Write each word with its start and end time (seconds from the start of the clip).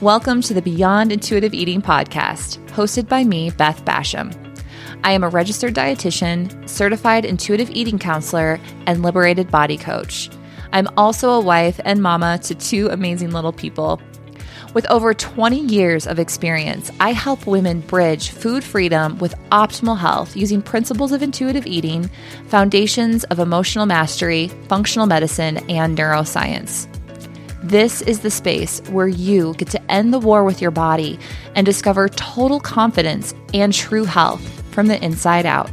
Welcome 0.00 0.40
to 0.42 0.54
the 0.54 0.62
Beyond 0.62 1.12
Intuitive 1.12 1.52
Eating 1.52 1.82
podcast, 1.82 2.56
hosted 2.68 3.06
by 3.06 3.22
me, 3.22 3.50
Beth 3.50 3.84
Basham. 3.84 4.34
I 5.04 5.12
am 5.12 5.22
a 5.22 5.28
registered 5.28 5.74
dietitian, 5.74 6.66
certified 6.66 7.26
intuitive 7.26 7.68
eating 7.68 7.98
counselor, 7.98 8.58
and 8.86 9.02
liberated 9.02 9.50
body 9.50 9.76
coach. 9.76 10.30
I'm 10.72 10.88
also 10.96 11.32
a 11.32 11.40
wife 11.40 11.78
and 11.84 12.02
mama 12.02 12.38
to 12.44 12.54
two 12.54 12.88
amazing 12.88 13.32
little 13.32 13.52
people. 13.52 14.00
With 14.72 14.86
over 14.88 15.12
20 15.12 15.60
years 15.66 16.06
of 16.06 16.18
experience, 16.18 16.90
I 16.98 17.12
help 17.12 17.46
women 17.46 17.80
bridge 17.80 18.30
food 18.30 18.64
freedom 18.64 19.18
with 19.18 19.34
optimal 19.52 19.98
health 19.98 20.34
using 20.34 20.62
principles 20.62 21.12
of 21.12 21.22
intuitive 21.22 21.66
eating, 21.66 22.08
foundations 22.46 23.24
of 23.24 23.38
emotional 23.38 23.84
mastery, 23.84 24.48
functional 24.66 25.06
medicine, 25.06 25.58
and 25.68 25.98
neuroscience. 25.98 26.88
This 27.62 28.00
is 28.00 28.20
the 28.20 28.30
space 28.30 28.80
where 28.88 29.06
you 29.06 29.52
get 29.58 29.68
to 29.72 29.92
end 29.92 30.14
the 30.14 30.18
war 30.18 30.44
with 30.44 30.62
your 30.62 30.70
body 30.70 31.18
and 31.54 31.66
discover 31.66 32.08
total 32.08 32.58
confidence 32.58 33.34
and 33.52 33.70
true 33.70 34.04
health 34.04 34.40
from 34.72 34.86
the 34.86 35.02
inside 35.04 35.44
out. 35.44 35.70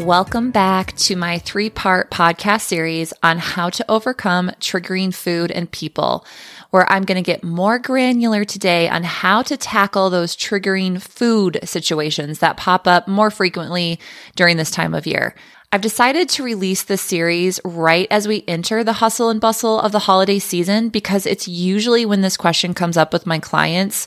Welcome 0.00 0.50
back 0.50 0.96
to 0.96 1.14
my 1.14 1.38
three 1.38 1.70
part 1.70 2.10
podcast 2.10 2.62
series 2.62 3.12
on 3.22 3.38
how 3.38 3.70
to 3.70 3.88
overcome 3.88 4.50
triggering 4.58 5.14
food 5.14 5.52
and 5.52 5.70
people, 5.70 6.26
where 6.70 6.90
I'm 6.90 7.04
going 7.04 7.22
to 7.22 7.22
get 7.22 7.44
more 7.44 7.78
granular 7.78 8.44
today 8.44 8.88
on 8.88 9.04
how 9.04 9.42
to 9.42 9.56
tackle 9.56 10.10
those 10.10 10.34
triggering 10.36 11.00
food 11.00 11.60
situations 11.62 12.40
that 12.40 12.56
pop 12.56 12.88
up 12.88 13.06
more 13.06 13.30
frequently 13.30 14.00
during 14.34 14.56
this 14.56 14.72
time 14.72 14.94
of 14.94 15.06
year. 15.06 15.36
I've 15.74 15.80
decided 15.80 16.28
to 16.28 16.42
release 16.42 16.82
this 16.82 17.00
series 17.00 17.58
right 17.64 18.06
as 18.10 18.28
we 18.28 18.44
enter 18.46 18.84
the 18.84 18.92
hustle 18.92 19.30
and 19.30 19.40
bustle 19.40 19.80
of 19.80 19.90
the 19.90 20.00
holiday 20.00 20.38
season 20.38 20.90
because 20.90 21.24
it's 21.24 21.48
usually 21.48 22.04
when 22.04 22.20
this 22.20 22.36
question 22.36 22.74
comes 22.74 22.98
up 22.98 23.10
with 23.10 23.24
my 23.24 23.38
clients. 23.38 24.06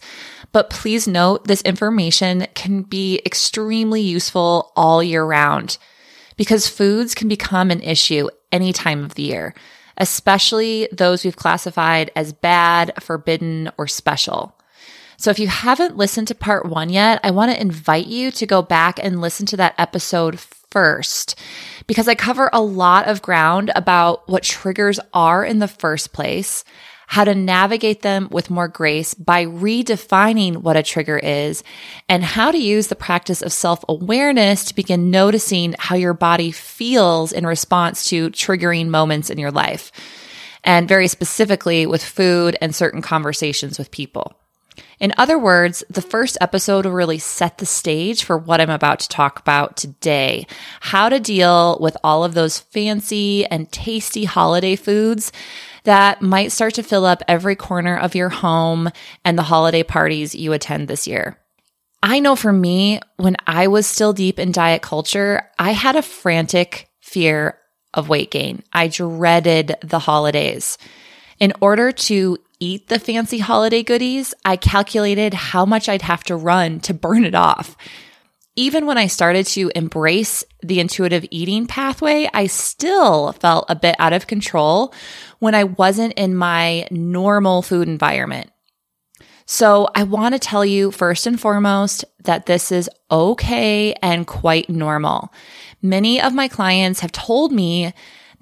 But 0.52 0.70
please 0.70 1.08
note 1.08 1.48
this 1.48 1.64
information 1.64 2.46
can 2.54 2.84
be 2.84 3.20
extremely 3.26 4.02
useful 4.02 4.74
all 4.76 5.02
year 5.02 5.26
round 5.26 5.80
because 6.38 6.68
foods 6.70 7.16
can 7.16 7.28
become 7.28 7.72
an 7.72 7.82
issue 7.82 8.30
any 8.52 8.72
time 8.72 9.04
of 9.04 9.16
the 9.16 9.24
year, 9.24 9.56
especially 9.98 10.88
those 10.92 11.26
we've 11.26 11.36
classified 11.36 12.12
as 12.16 12.32
bad, 12.32 12.94
forbidden, 13.02 13.72
or 13.80 13.88
special. 13.88 14.56
So 15.18 15.32
if 15.32 15.40
you 15.40 15.48
haven't 15.48 15.98
listened 15.98 16.28
to 16.28 16.36
part 16.36 16.68
one 16.68 16.90
yet, 16.90 17.20
I 17.24 17.32
want 17.32 17.52
to 17.52 17.60
invite 17.60 18.06
you 18.06 18.30
to 18.32 18.46
go 18.46 18.62
back 18.62 19.00
and 19.02 19.20
listen 19.20 19.48
to 19.48 19.58
that 19.58 19.74
episode 19.80 20.40
first 20.76 21.40
because 21.88 22.10
I 22.10 22.16
cover 22.16 22.50
a 22.52 22.62
lot 22.62 23.08
of 23.08 23.22
ground 23.22 23.72
about 23.78 24.28
what 24.28 24.44
triggers 24.44 25.00
are 25.14 25.46
in 25.46 25.60
the 25.60 25.70
first 25.70 26.12
place, 26.12 26.66
how 27.08 27.24
to 27.24 27.34
navigate 27.34 28.02
them 28.02 28.28
with 28.30 28.50
more 28.50 28.68
grace 28.68 29.14
by 29.14 29.46
redefining 29.46 30.58
what 30.58 30.76
a 30.76 30.84
trigger 30.84 31.18
is, 31.18 31.64
and 32.10 32.26
how 32.26 32.52
to 32.52 32.58
use 32.58 32.88
the 32.88 32.96
practice 32.96 33.42
of 33.42 33.54
self 33.54 33.86
awareness 33.88 34.66
to 34.66 34.76
begin 34.76 35.12
noticing 35.12 35.76
how 35.80 35.96
your 35.96 36.14
body 36.14 36.52
feels 36.52 37.32
in 37.32 37.46
response 37.46 38.10
to 38.10 38.30
triggering 38.32 38.88
moments 38.88 39.30
in 39.30 39.38
your 39.38 39.52
life. 39.52 39.94
And 40.62 40.90
very 40.90 41.08
specifically 41.08 41.86
with 41.86 42.04
food 42.04 42.58
and 42.60 42.76
certain 42.76 43.02
conversations 43.02 43.80
with 43.80 43.92
people. 43.92 44.34
In 45.00 45.14
other 45.18 45.38
words, 45.38 45.84
the 45.90 46.02
first 46.02 46.38
episode 46.42 46.86
will 46.86 46.94
really 46.94 47.18
set 47.18 47.58
the 47.58 47.66
stage 47.66 48.24
for 48.24 48.38
what 48.38 48.62
I'm 48.62 48.70
about 48.70 49.00
to 49.02 49.10
talk 49.10 49.40
about 49.40 49.78
today. 49.78 50.48
How 50.80 51.10
to 51.10 51.20
deal 51.20 51.78
with 51.80 51.98
all 52.04 52.24
of 52.24 52.34
those 52.34 52.60
fancy 52.60 53.46
and 53.46 53.72
tasty 53.72 54.24
holiday 54.26 54.76
foods 54.76 55.32
that 55.84 56.22
might 56.22 56.52
start 56.52 56.74
to 56.76 56.84
fill 56.84 57.06
up 57.06 57.24
every 57.28 57.56
corner 57.56 57.98
of 57.98 58.16
your 58.16 58.30
home 58.30 58.90
and 59.24 59.38
the 59.38 59.44
holiday 59.44 59.84
parties 59.84 60.36
you 60.36 60.54
attend 60.54 60.88
this 60.88 61.08
year. 61.08 61.38
I 62.04 62.20
know 62.20 62.36
for 62.36 62.54
me, 62.54 63.00
when 63.18 63.36
I 63.48 63.68
was 63.68 63.88
still 63.88 64.14
deep 64.14 64.40
in 64.40 64.52
diet 64.52 64.82
culture, 64.82 65.50
I 65.58 65.72
had 65.72 65.96
a 65.96 66.02
frantic 66.02 66.90
fear 67.00 67.58
of 67.94 68.10
weight 68.10 68.30
gain. 68.30 68.64
I 68.74 68.90
dreaded 68.90 69.76
the 69.82 70.00
holidays. 70.00 70.78
In 71.40 71.54
order 71.62 71.92
to 71.92 72.38
eat 72.60 72.88
the 72.88 73.00
fancy 73.00 73.40
holiday 73.40 73.84
goodies, 73.84 74.34
I 74.44 74.56
calculated 74.56 75.34
how 75.34 75.66
much 75.66 75.90
I'd 75.90 76.02
have 76.04 76.24
to 76.26 76.36
run 76.36 76.80
to 76.82 76.94
burn 76.94 77.26
it 77.26 77.36
off. 77.36 77.76
Even 78.56 78.86
when 78.86 78.98
I 78.98 79.08
started 79.08 79.46
to 79.48 79.72
embrace 79.76 80.44
the 80.64 80.80
intuitive 80.80 81.26
eating 81.30 81.68
pathway, 81.68 82.30
I 82.34 82.48
still 82.48 83.34
felt 83.34 83.66
a 83.68 83.76
bit 83.76 83.96
out 84.00 84.14
of 84.14 84.28
control 84.28 84.94
when 85.40 85.54
I 85.54 85.66
wasn't 85.66 86.14
in 86.14 86.36
my 86.36 86.88
normal 86.90 87.62
food 87.62 87.88
environment. 87.90 88.50
So 89.46 89.90
I 89.94 90.04
want 90.04 90.34
to 90.34 90.40
tell 90.40 90.66
you 90.66 90.90
first 90.92 91.28
and 91.28 91.40
foremost 91.40 92.06
that 92.24 92.46
this 92.46 92.72
is 92.72 92.90
okay 93.12 93.94
and 94.02 94.26
quite 94.26 94.70
normal. 94.70 95.32
Many 95.82 96.20
of 96.20 96.34
my 96.34 96.48
clients 96.48 97.02
have 97.02 97.12
told 97.12 97.52
me 97.52 97.94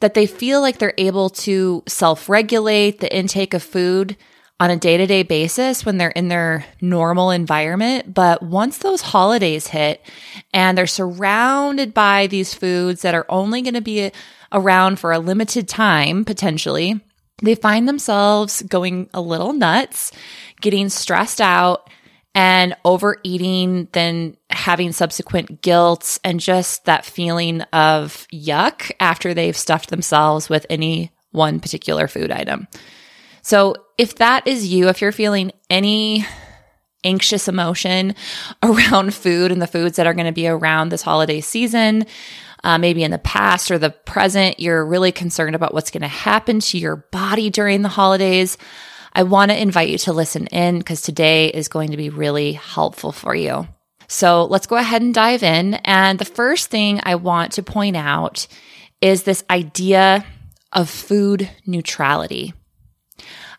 that 0.04 0.16
they 0.16 0.26
feel 0.26 0.60
like 0.60 0.80
they're 0.80 0.94
able 0.98 1.30
to 1.30 1.82
self 1.88 2.28
regulate 2.28 3.00
the 3.00 3.16
intake 3.16 3.54
of 3.54 3.64
food 3.64 4.18
on 4.60 4.70
a 4.70 4.76
day 4.76 4.98
to 4.98 5.08
day 5.08 5.24
basis 5.24 5.86
when 5.86 5.98
they're 5.98 6.10
in 6.10 6.28
their 6.28 6.66
normal 6.82 7.32
environment. 7.32 8.14
But 8.14 8.44
once 8.44 8.80
those 8.80 9.00
holidays 9.00 9.68
hit 9.68 10.06
and 10.54 10.78
they're 10.78 10.88
surrounded 10.88 11.94
by 11.94 12.28
these 12.28 12.54
foods 12.54 13.02
that 13.04 13.16
are 13.16 13.26
only 13.30 13.62
going 13.62 13.76
to 13.76 13.82
be 13.82 14.12
around 14.52 15.00
for 15.00 15.14
a 15.14 15.20
limited 15.20 15.70
time, 15.70 16.26
potentially, 16.26 17.00
they 17.42 17.56
find 17.56 17.88
themselves 17.88 18.62
going 18.64 19.10
a 19.14 19.22
little 19.22 19.54
nuts, 19.54 20.12
getting 20.60 20.90
stressed 20.90 21.40
out, 21.40 21.90
and 22.36 22.76
overeating, 22.84 23.88
then 23.94 24.36
having 24.64 24.94
subsequent 24.94 25.62
guilt 25.62 26.18
and 26.24 26.40
just 26.40 26.86
that 26.86 27.04
feeling 27.04 27.60
of 27.74 28.26
yuck 28.34 28.90
after 29.02 29.34
they've 29.34 29.58
stuffed 29.58 29.90
themselves 29.90 30.48
with 30.48 30.66
any 30.70 31.12
one 31.32 31.60
particular 31.60 32.08
food 32.08 32.32
item. 32.32 32.66
So 33.42 33.76
if 33.98 34.16
that 34.16 34.48
is 34.48 34.66
you, 34.66 34.88
if 34.88 35.02
you're 35.02 35.12
feeling 35.12 35.52
any 35.70 36.26
anxious 37.04 37.50
emotion 37.50 38.16
around 38.64 39.14
food 39.14 39.52
and 39.52 39.62
the 39.62 39.68
foods 39.68 39.98
that 39.98 40.08
are 40.08 40.14
going 40.14 40.28
to 40.28 40.32
be 40.32 40.48
around 40.48 40.90
this 40.90 41.02
holiday 41.02 41.42
season, 41.42 42.06
uh, 42.64 42.78
maybe 42.78 43.04
in 43.04 43.12
the 43.12 43.18
past 43.18 43.70
or 43.70 43.78
the 43.78 43.90
present, 43.90 44.62
you're 44.62 44.86
really 44.86 45.12
concerned 45.12 45.56
about 45.56 45.74
what's 45.74 45.92
going 45.92 46.04
to 46.04 46.08
happen 46.08 46.62
to 46.62 46.78
your 46.78 46.96
body 46.96 47.50
during 47.50 47.82
the 47.82 47.90
holidays. 47.90 48.58
I 49.12 49.24
want 49.24 49.52
to 49.52 49.62
invite 49.62 49.90
you 49.90 49.98
to 49.98 50.14
listen 50.14 50.48
in 50.48 50.78
because 50.78 51.02
today 51.02 51.50
is 51.50 51.68
going 51.68 51.92
to 51.92 51.98
be 51.98 52.10
really 52.10 52.54
helpful 52.54 53.12
for 53.12 53.36
you. 53.36 53.68
So 54.08 54.46
let's 54.46 54.68
go 54.68 54.76
ahead 54.76 55.02
and 55.02 55.14
dive 55.14 55.44
in. 55.44 55.76
And 55.76 56.20
the 56.20 56.26
first 56.26 56.70
thing 56.70 57.00
I 57.04 57.16
want 57.16 57.54
to 57.54 57.64
point 57.64 57.98
out 57.98 58.48
is 59.02 59.24
this 59.24 59.44
idea 59.50 60.26
of 60.72 60.90
food 60.90 61.50
neutrality. 61.66 62.54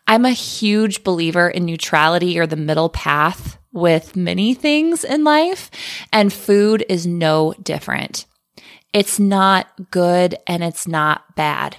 I'm 0.07 0.25
a 0.25 0.31
huge 0.31 1.03
believer 1.03 1.49
in 1.49 1.65
neutrality 1.65 2.37
or 2.37 2.45
the 2.45 2.55
middle 2.55 2.89
path 2.89 3.57
with 3.71 4.15
many 4.15 4.53
things 4.53 5.03
in 5.03 5.23
life, 5.23 5.69
and 6.13 6.31
food 6.31 6.85
is 6.87 7.05
no 7.05 7.53
different. 7.61 8.25
It's 8.93 9.19
not 9.19 9.67
good 9.91 10.37
and 10.47 10.63
it's 10.63 10.87
not 10.87 11.35
bad. 11.35 11.77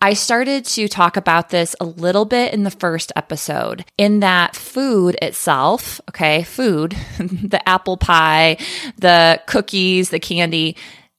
I 0.00 0.12
started 0.12 0.64
to 0.66 0.88
talk 0.88 1.16
about 1.16 1.48
this 1.48 1.74
a 1.80 1.84
little 1.84 2.26
bit 2.26 2.52
in 2.52 2.64
the 2.64 2.70
first 2.70 3.12
episode, 3.16 3.84
in 3.96 4.20
that 4.20 4.54
food 4.54 5.16
itself, 5.22 6.00
okay, 6.10 6.42
food, 6.42 6.94
the 7.18 7.66
apple 7.66 7.96
pie, 7.96 8.58
the 8.98 9.40
cookies, 9.46 10.10
the 10.10 10.20
candy, 10.20 10.76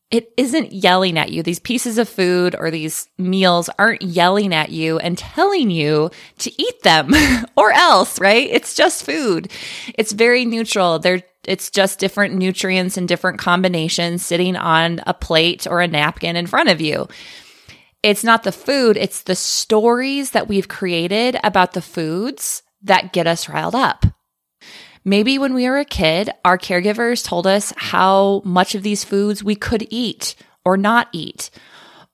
it 0.10 0.32
isn't 0.38 0.72
yelling 0.72 1.18
at 1.18 1.32
you. 1.32 1.44
These 1.44 1.60
pieces 1.60 1.98
of 1.98 2.08
food 2.08 2.56
or 2.58 2.72
these 2.72 3.10
meals 3.18 3.70
aren't 3.78 4.04
yelling 4.04 4.54
at 4.54 4.70
you 4.70 5.00
and 5.00 5.18
telling 5.18 5.70
you 5.70 6.12
to 6.38 6.62
eat 6.62 6.84
them 6.84 7.12
or 7.58 7.72
else, 7.72 8.20
right? 8.20 8.48
It's 8.50 8.74
just 8.74 9.04
food. 9.04 9.52
It's 9.96 10.14
very 10.14 10.46
neutral. 10.46 11.00
They're 11.00 11.24
it's 11.46 11.70
just 11.72 12.00
different 12.00 12.36
nutrients 12.36 12.98
and 12.98 13.08
different 13.08 13.40
combinations 13.40 14.26
sitting 14.26 14.58
on 14.58 15.00
a 15.08 15.14
plate 15.14 15.66
or 15.66 15.80
a 15.80 15.88
napkin 15.88 16.36
in 16.36 16.46
front 16.46 16.68
of 16.68 16.82
you. 16.82 17.08
It's 18.08 18.24
not 18.24 18.44
the 18.44 18.54
food, 18.54 18.96
it's 18.96 19.24
the 19.24 19.36
stories 19.36 20.32
that 20.32 20.48
we've 20.48 20.70
created 20.70 21.38
about 21.44 21.74
the 21.74 21.82
foods 21.82 22.64
that 22.82 23.12
get 23.12 23.28
us 23.28 23.50
riled 23.50 23.76
up. 23.76 24.06
Maybe 25.04 25.38
when 25.38 25.54
we 25.54 25.70
were 25.70 25.80
a 25.80 25.84
kid, 25.84 26.30
our 26.46 26.58
caregivers 26.58 27.22
told 27.22 27.46
us 27.46 27.74
how 27.76 28.42
much 28.46 28.76
of 28.76 28.84
these 28.84 29.04
foods 29.04 29.44
we 29.44 29.56
could 29.56 29.86
eat 29.90 30.36
or 30.64 30.78
not 30.78 31.10
eat. 31.12 31.50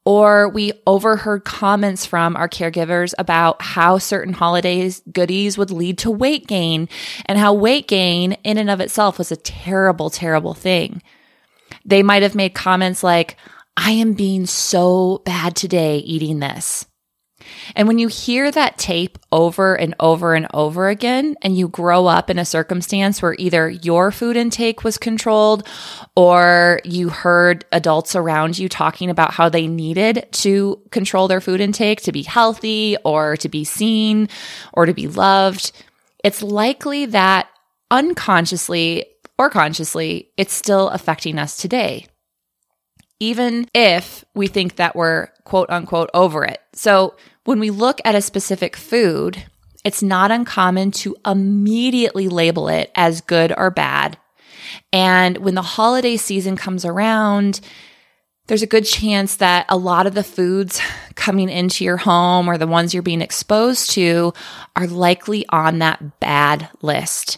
Or 0.04 0.50
we 0.50 0.74
overheard 0.88 1.46
comments 1.46 2.08
from 2.08 2.36
our 2.38 2.50
caregivers 2.50 3.14
about 3.20 3.62
how 3.62 4.00
certain 4.00 4.34
holidays 4.34 5.04
goodies 5.12 5.60
would 5.60 5.70
lead 5.70 6.00
to 6.00 6.10
weight 6.10 6.48
gain 6.48 6.90
and 7.28 7.38
how 7.38 7.54
weight 7.54 7.88
gain 7.88 8.32
in 8.44 8.58
and 8.58 8.72
of 8.72 8.82
itself 8.82 9.20
was 9.20 9.32
a 9.32 9.36
terrible, 9.36 10.10
terrible 10.10 10.56
thing. 10.56 11.04
They 11.86 12.02
might 12.02 12.24
have 12.24 12.34
made 12.34 12.56
comments 12.56 13.04
like, 13.04 13.38
I 13.76 13.92
am 13.92 14.14
being 14.14 14.46
so 14.46 15.22
bad 15.26 15.56
today 15.56 15.98
eating 15.98 16.40
this. 16.40 16.86
And 17.76 17.88
when 17.88 18.00
you 18.00 18.08
hear 18.08 18.52
that 18.52 18.78
tape 18.78 19.18
over 19.32 19.76
and 19.76 19.96
over 20.00 20.34
and 20.34 20.48
over 20.54 20.88
again, 20.88 21.36
and 21.42 21.58
you 21.58 21.68
grow 21.68 22.06
up 22.08 22.30
in 22.30 22.40
a 22.40 22.46
circumstance 22.46 23.22
where 23.22 23.36
either 23.38 23.70
your 23.70 24.12
food 24.12 24.38
intake 24.38 24.84
was 24.84 24.98
controlled 24.98 25.68
or 26.16 26.80
you 26.84 27.10
heard 27.10 27.66
adults 27.72 28.16
around 28.16 28.58
you 28.58 28.70
talking 28.70 29.10
about 29.10 29.34
how 29.34 29.50
they 29.50 29.68
needed 29.68 30.28
to 30.32 30.82
control 30.92 31.28
their 31.28 31.42
food 31.42 31.60
intake 31.60 32.02
to 32.04 32.12
be 32.12 32.24
healthy 32.24 32.98
or 33.04 33.38
to 33.38 33.50
be 33.50 33.64
seen 33.64 34.30
or 34.74 34.86
to 34.86 34.94
be 34.94 35.08
loved, 35.08 35.72
it's 36.24 36.42
likely 36.42 37.06
that 37.08 37.50
unconsciously 37.92 39.06
or 39.38 39.50
consciously, 39.50 40.30
it's 40.38 40.54
still 40.54 40.90
affecting 40.90 41.40
us 41.40 41.58
today 41.58 42.06
even 43.24 43.66
if 43.74 44.26
we 44.34 44.48
think 44.48 44.76
that 44.76 44.98
we're 44.98 45.28
quote 45.46 45.70
unquote 45.70 46.10
over 46.14 46.44
it. 46.44 46.62
So 46.74 47.16
when 47.46 47.58
we 47.58 47.70
look 47.70 48.02
at 48.04 48.16
a 48.16 48.22
specific 48.22 48.76
food, 48.76 49.46
it's 49.86 50.04
not 50.04 50.30
uncommon 50.30 50.92
to 50.92 51.16
immediately 51.26 52.28
label 52.28 52.68
it 52.68 52.92
as 52.96 53.22
good 53.22 53.54
or 53.56 53.72
bad. 53.72 54.18
And 54.92 55.38
when 55.38 55.56
the 55.56 55.62
holiday 55.62 56.18
season 56.18 56.58
comes 56.58 56.84
around, 56.84 57.62
there's 58.48 58.62
a 58.62 58.68
good 58.68 58.86
chance 58.86 59.38
that 59.38 59.68
a 59.70 59.78
lot 59.78 60.06
of 60.06 60.16
the 60.16 60.24
foods 60.24 60.82
coming 61.16 61.48
into 61.48 61.86
your 61.86 61.98
home 61.98 62.50
or 62.50 62.58
the 62.58 62.68
ones 62.68 62.94
you're 62.94 63.04
being 63.04 63.22
exposed 63.22 63.92
to 63.92 64.34
are 64.76 64.88
likely 64.88 65.46
on 65.48 65.80
that 65.80 66.20
bad 66.20 66.70
list 66.82 67.38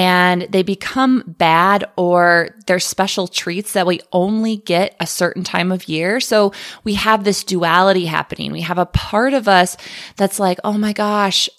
and 0.00 0.48
they 0.48 0.62
become 0.62 1.22
bad 1.26 1.84
or 1.94 2.56
they're 2.66 2.80
special 2.80 3.28
treats 3.28 3.74
that 3.74 3.86
we 3.86 4.00
only 4.12 4.56
get 4.56 4.96
a 4.98 5.06
certain 5.06 5.44
time 5.44 5.70
of 5.70 5.90
year. 5.90 6.20
So 6.20 6.54
we 6.84 6.94
have 6.94 7.22
this 7.22 7.44
duality 7.44 8.06
happening. 8.06 8.50
We 8.50 8.62
have 8.62 8.78
a 8.78 8.86
part 8.86 9.34
of 9.34 9.46
us 9.46 9.76
that's 10.16 10.40
like, 10.40 10.58
oh 10.64 10.78
my 10.78 10.94
gosh, 10.94 11.50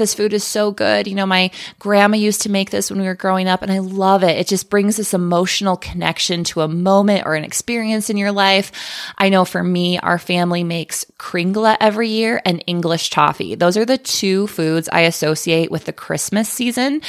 this 0.00 0.14
food 0.14 0.32
is 0.32 0.42
so 0.42 0.72
good. 0.72 1.06
You 1.06 1.14
know, 1.14 1.26
my 1.26 1.52
grandma 1.78 2.16
used 2.16 2.42
to 2.42 2.50
make 2.50 2.70
this 2.70 2.90
when 2.90 3.00
we 3.00 3.06
were 3.06 3.14
growing 3.14 3.46
up 3.46 3.62
and 3.62 3.70
I 3.70 3.78
love 3.78 4.24
it. 4.24 4.36
It 4.36 4.48
just 4.48 4.68
brings 4.68 4.96
this 4.96 5.14
emotional 5.14 5.76
connection 5.76 6.42
to 6.44 6.62
a 6.62 6.68
moment 6.68 7.26
or 7.26 7.36
an 7.36 7.44
experience 7.44 8.10
in 8.10 8.16
your 8.16 8.32
life. 8.32 8.72
I 9.16 9.28
know 9.28 9.44
for 9.44 9.62
me, 9.62 9.98
our 9.98 10.18
family 10.18 10.64
makes 10.64 11.04
Kringla 11.18 11.76
every 11.80 12.08
year 12.08 12.42
and 12.44 12.64
English 12.66 13.10
toffee. 13.10 13.54
Those 13.54 13.76
are 13.76 13.84
the 13.84 13.98
two 13.98 14.48
foods 14.48 14.88
I 14.92 15.02
associate 15.02 15.70
with 15.70 15.84
the 15.84 15.92
Christmas 15.92 16.48
season. 16.48 17.02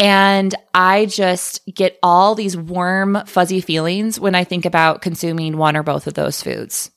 And 0.00 0.52
I 0.74 1.06
just 1.06 1.64
get 1.72 1.98
all 2.02 2.34
these 2.34 2.56
warm, 2.56 3.22
fuzzy 3.26 3.60
feelings 3.60 4.18
when 4.18 4.34
I 4.34 4.42
think 4.42 4.64
about 4.64 5.02
consuming 5.02 5.56
one 5.56 5.76
or 5.76 5.84
both 5.84 6.08
of 6.08 6.14
those 6.14 6.42
foods 6.42 6.90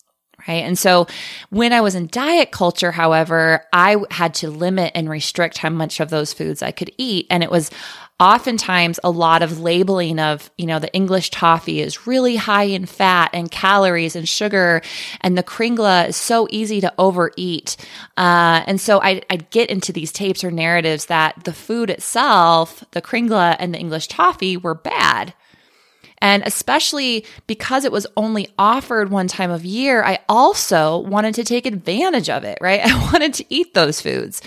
right? 0.47 0.63
And 0.63 0.77
so 0.77 1.07
when 1.49 1.73
I 1.73 1.81
was 1.81 1.95
in 1.95 2.07
diet 2.07 2.51
culture, 2.51 2.91
however, 2.91 3.63
I 3.73 3.97
had 4.11 4.33
to 4.35 4.49
limit 4.49 4.91
and 4.95 5.09
restrict 5.09 5.57
how 5.57 5.69
much 5.69 5.99
of 5.99 6.09
those 6.09 6.33
foods 6.33 6.61
I 6.61 6.71
could 6.71 6.91
eat. 6.97 7.27
And 7.29 7.43
it 7.43 7.51
was 7.51 7.71
oftentimes 8.19 8.97
a 9.03 9.09
lot 9.09 9.43
of 9.43 9.59
labeling 9.59 10.19
of, 10.19 10.49
you 10.57 10.65
know, 10.65 10.79
the 10.79 10.93
English 10.93 11.31
toffee 11.31 11.81
is 11.81 12.07
really 12.07 12.37
high 12.37 12.63
in 12.63 12.85
fat 12.85 13.29
and 13.33 13.51
calories 13.51 14.15
and 14.15 14.27
sugar, 14.27 14.81
and 15.19 15.37
the 15.37 15.43
Kringla 15.43 16.07
is 16.07 16.15
so 16.15 16.47
easy 16.49 16.79
to 16.79 16.93
overeat. 16.97 17.75
Uh, 18.15 18.63
and 18.67 18.79
so 18.79 19.01
I, 19.01 19.21
I'd 19.29 19.49
get 19.49 19.69
into 19.69 19.91
these 19.91 20.13
tapes 20.13 20.43
or 20.43 20.51
narratives 20.51 21.07
that 21.07 21.43
the 21.43 21.53
food 21.53 21.89
itself, 21.89 22.85
the 22.91 23.01
Kringla 23.01 23.57
and 23.59 23.73
the 23.73 23.79
English 23.79 24.07
toffee, 24.07 24.55
were 24.55 24.75
bad. 24.75 25.33
And 26.25 26.41
especially 26.43 27.23
because 27.45 27.85
it 27.85 27.91
was 27.91 28.07
only 28.17 28.47
offered 28.57 29.11
one 29.11 29.27
time 29.27 29.51
of 29.51 29.63
year, 29.63 30.03
I 30.03 30.17
also 30.27 30.97
wanted 30.97 31.35
to 31.35 31.43
take 31.43 31.67
advantage 31.67 32.31
of 32.31 32.43
it, 32.43 32.57
right? 32.61 32.81
I 32.83 33.11
wanted 33.11 33.35
to 33.35 33.45
eat 33.49 33.75
those 33.75 34.01
foods. 34.01 34.41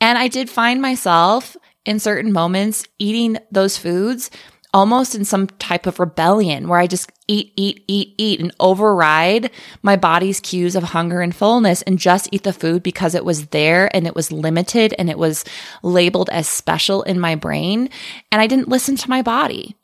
And 0.00 0.18
I 0.18 0.26
did 0.26 0.50
find 0.50 0.82
myself 0.82 1.56
in 1.84 2.00
certain 2.00 2.32
moments 2.32 2.88
eating 2.98 3.38
those 3.52 3.78
foods 3.78 4.32
almost 4.74 5.14
in 5.14 5.24
some 5.24 5.46
type 5.46 5.86
of 5.86 6.00
rebellion 6.00 6.66
where 6.66 6.80
I 6.80 6.88
just 6.88 7.12
eat, 7.28 7.52
eat, 7.56 7.84
eat, 7.86 8.14
eat 8.18 8.40
and 8.40 8.52
override 8.58 9.52
my 9.82 9.94
body's 9.94 10.40
cues 10.40 10.74
of 10.74 10.82
hunger 10.82 11.20
and 11.20 11.36
fullness 11.36 11.82
and 11.82 12.00
just 12.00 12.28
eat 12.32 12.42
the 12.42 12.52
food 12.52 12.82
because 12.82 13.14
it 13.14 13.24
was 13.24 13.46
there 13.48 13.94
and 13.94 14.08
it 14.08 14.16
was 14.16 14.32
limited 14.32 14.92
and 14.98 15.08
it 15.08 15.18
was 15.18 15.44
labeled 15.84 16.30
as 16.30 16.48
special 16.48 17.04
in 17.04 17.20
my 17.20 17.36
brain. 17.36 17.90
And 18.32 18.40
I 18.42 18.48
didn't 18.48 18.68
listen 18.68 18.96
to 18.96 19.10
my 19.10 19.22
body. 19.22 19.76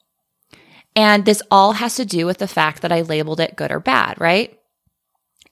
And 0.98 1.24
this 1.24 1.44
all 1.48 1.74
has 1.74 1.94
to 1.94 2.04
do 2.04 2.26
with 2.26 2.38
the 2.38 2.48
fact 2.48 2.82
that 2.82 2.90
I 2.90 3.02
labeled 3.02 3.38
it 3.38 3.54
good 3.54 3.70
or 3.70 3.78
bad, 3.78 4.20
right? 4.20 4.58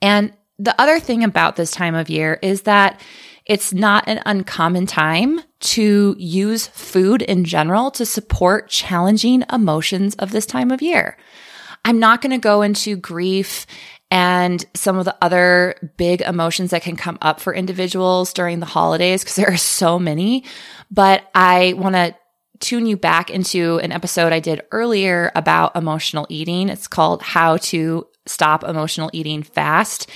And 0.03 0.33
the 0.59 0.75
other 0.81 0.99
thing 0.99 1.23
about 1.23 1.55
this 1.55 1.71
time 1.71 1.95
of 1.95 2.11
year 2.11 2.41
is 2.43 2.63
that 2.63 3.01
it's 3.45 3.73
not 3.73 4.09
an 4.09 4.21
uncommon 4.27 4.87
time 4.87 5.41
to 5.61 6.17
use 6.19 6.67
food 6.67 7.23
in 7.23 7.45
general 7.45 7.93
to 7.93 8.05
support 8.05 8.69
challenging 8.69 9.45
emotions 9.53 10.17
of 10.17 10.33
this 10.33 10.47
time 10.47 10.73
of 10.73 10.83
year. 10.83 11.17
I'm 11.85 12.01
not 12.01 12.23
going 12.23 12.33
to 12.33 12.39
go 12.39 12.63
into 12.63 12.97
grief 12.97 13.69
and 14.11 14.65
some 14.75 14.99
of 14.99 15.05
the 15.05 15.17
other 15.23 15.93
big 15.97 16.23
emotions 16.23 16.73
that 16.73 16.83
can 16.83 16.97
come 16.97 17.19
up 17.23 17.39
for 17.39 17.55
individuals 17.55 18.33
during 18.33 18.59
the 18.59 18.67
holidays 18.67 19.23
because 19.23 19.37
there 19.37 19.53
are 19.53 19.57
so 19.57 19.97
many. 19.97 20.43
But 20.91 21.23
I 21.37 21.75
want 21.75 21.95
to 21.95 22.17
tune 22.61 22.87
you 22.87 22.97
back 22.97 23.31
into 23.31 23.79
an 23.79 23.93
episode 23.93 24.33
I 24.33 24.41
did 24.41 24.63
earlier 24.73 25.33
about 25.35 25.77
emotional 25.77 26.27
eating. 26.29 26.69
It's 26.69 26.87
called 26.87 27.23
How 27.23 27.57
to 27.59 28.07
Stop 28.27 28.65
Emotional 28.65 29.11
Eating 29.13 29.43
Fast. 29.43 30.11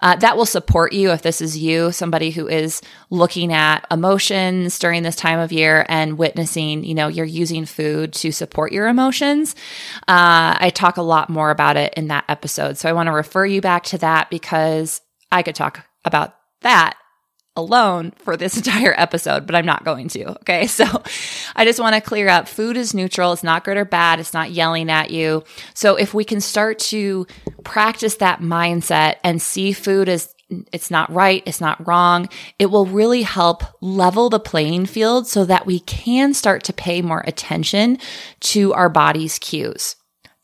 Uh, 0.00 0.16
that 0.16 0.36
will 0.36 0.46
support 0.46 0.92
you 0.92 1.10
if 1.10 1.22
this 1.22 1.40
is 1.40 1.58
you, 1.58 1.92
somebody 1.92 2.30
who 2.30 2.48
is 2.48 2.80
looking 3.10 3.52
at 3.52 3.86
emotions 3.90 4.78
during 4.78 5.02
this 5.02 5.16
time 5.16 5.38
of 5.38 5.52
year 5.52 5.84
and 5.88 6.18
witnessing, 6.18 6.84
you 6.84 6.94
know, 6.94 7.08
you're 7.08 7.24
using 7.24 7.64
food 7.64 8.12
to 8.14 8.30
support 8.30 8.72
your 8.72 8.88
emotions. 8.88 9.54
Uh, 10.08 10.56
I 10.60 10.70
talk 10.74 10.96
a 10.96 11.02
lot 11.02 11.28
more 11.28 11.50
about 11.50 11.76
it 11.76 11.94
in 11.94 12.08
that 12.08 12.24
episode. 12.28 12.78
So 12.78 12.88
I 12.88 12.92
want 12.92 13.08
to 13.08 13.12
refer 13.12 13.44
you 13.46 13.60
back 13.60 13.84
to 13.84 13.98
that 13.98 14.30
because 14.30 15.00
I 15.32 15.42
could 15.42 15.54
talk 15.54 15.84
about 16.04 16.36
that 16.60 16.96
alone 17.56 18.12
for 18.18 18.36
this 18.36 18.56
entire 18.56 18.94
episode, 18.96 19.46
but 19.46 19.54
I'm 19.54 19.66
not 19.66 19.84
going 19.84 20.08
to. 20.08 20.30
Okay. 20.40 20.68
So 20.76 20.84
I 21.54 21.64
just 21.64 21.80
want 21.80 21.94
to 21.94 22.02
clear 22.02 22.28
up 22.28 22.48
food 22.48 22.76
is 22.76 22.92
neutral. 22.92 23.32
It's 23.32 23.42
not 23.42 23.64
good 23.64 23.78
or 23.78 23.86
bad. 23.86 24.20
It's 24.20 24.34
not 24.34 24.50
yelling 24.50 24.90
at 24.90 25.10
you. 25.10 25.42
So 25.72 25.96
if 25.96 26.12
we 26.12 26.22
can 26.22 26.42
start 26.42 26.78
to 26.80 27.26
practice 27.64 28.16
that 28.16 28.40
mindset 28.40 29.14
and 29.24 29.40
see 29.40 29.72
food 29.72 30.10
as 30.10 30.34
it's 30.70 30.90
not 30.90 31.10
right, 31.10 31.42
it's 31.46 31.62
not 31.62 31.86
wrong, 31.86 32.28
it 32.58 32.66
will 32.66 32.84
really 32.84 33.22
help 33.22 33.62
level 33.80 34.28
the 34.28 34.38
playing 34.38 34.84
field 34.84 35.26
so 35.26 35.46
that 35.46 35.64
we 35.64 35.80
can 35.80 36.34
start 36.34 36.62
to 36.64 36.74
pay 36.74 37.00
more 37.00 37.24
attention 37.26 37.98
to 38.40 38.74
our 38.74 38.90
body's 38.90 39.38
cues 39.38 39.96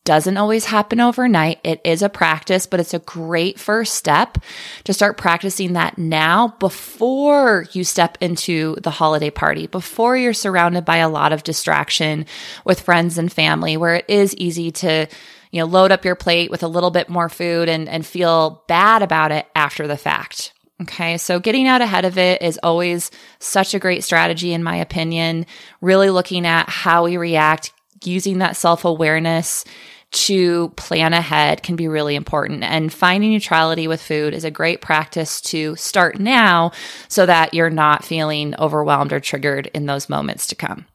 doesn't 0.04 0.36
always 0.36 0.64
happen 0.64 1.00
overnight. 1.00 1.60
It 1.62 1.80
is 1.84 2.02
a 2.02 2.08
practice, 2.08 2.66
but 2.66 2.80
it's 2.80 2.94
a 2.94 2.98
great 3.00 3.58
first 3.60 3.94
step 3.94 4.38
to 4.84 4.92
start 4.92 5.16
practicing 5.16 5.74
that 5.74 5.96
now 5.96 6.56
before 6.58 7.66
you 7.72 7.84
step 7.84 8.18
into 8.20 8.76
the 8.82 8.90
holiday 8.90 9.30
party, 9.30 9.68
before 9.68 10.16
you're 10.16 10.32
surrounded 10.32 10.84
by 10.84 10.96
a 10.96 11.08
lot 11.08 11.32
of 11.32 11.44
distraction 11.44 12.26
with 12.64 12.80
friends 12.80 13.16
and 13.16 13.32
family, 13.32 13.76
where 13.76 13.96
it 13.96 14.04
is 14.08 14.34
easy 14.36 14.72
to, 14.72 15.06
you 15.52 15.60
know, 15.60 15.66
load 15.66 15.92
up 15.92 16.04
your 16.04 16.16
plate 16.16 16.50
with 16.50 16.64
a 16.64 16.68
little 16.68 16.90
bit 16.90 17.08
more 17.08 17.28
food 17.28 17.68
and, 17.68 17.88
and 17.88 18.04
feel 18.04 18.64
bad 18.66 19.02
about 19.02 19.30
it 19.30 19.46
after 19.54 19.86
the 19.86 19.96
fact. 19.96 20.52
Okay, 20.80 21.16
so 21.16 21.38
getting 21.38 21.68
out 21.68 21.80
ahead 21.80 22.04
of 22.04 22.18
it 22.18 22.42
is 22.42 22.58
always 22.60 23.12
such 23.38 23.72
a 23.72 23.78
great 23.78 24.02
strategy, 24.02 24.52
in 24.52 24.64
my 24.64 24.76
opinion. 24.76 25.46
Really 25.80 26.10
looking 26.10 26.44
at 26.44 26.68
how 26.68 27.04
we 27.04 27.16
react, 27.16 27.72
using 28.02 28.38
that 28.38 28.56
self 28.56 28.84
awareness 28.84 29.64
to 30.12 30.68
plan 30.70 31.12
ahead 31.12 31.62
can 31.62 31.74
be 31.74 31.88
really 31.88 32.14
important. 32.14 32.62
And 32.62 32.92
finding 32.92 33.30
neutrality 33.30 33.88
with 33.88 34.02
food 34.02 34.34
is 34.34 34.44
a 34.44 34.50
great 34.50 34.80
practice 34.80 35.40
to 35.42 35.74
start 35.76 36.20
now 36.20 36.72
so 37.08 37.26
that 37.26 37.54
you're 37.54 37.70
not 37.70 38.04
feeling 38.04 38.54
overwhelmed 38.58 39.12
or 39.12 39.20
triggered 39.20 39.68
in 39.74 39.86
those 39.86 40.08
moments 40.08 40.46
to 40.48 40.54
come. 40.54 40.86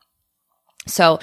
So, 0.86 1.20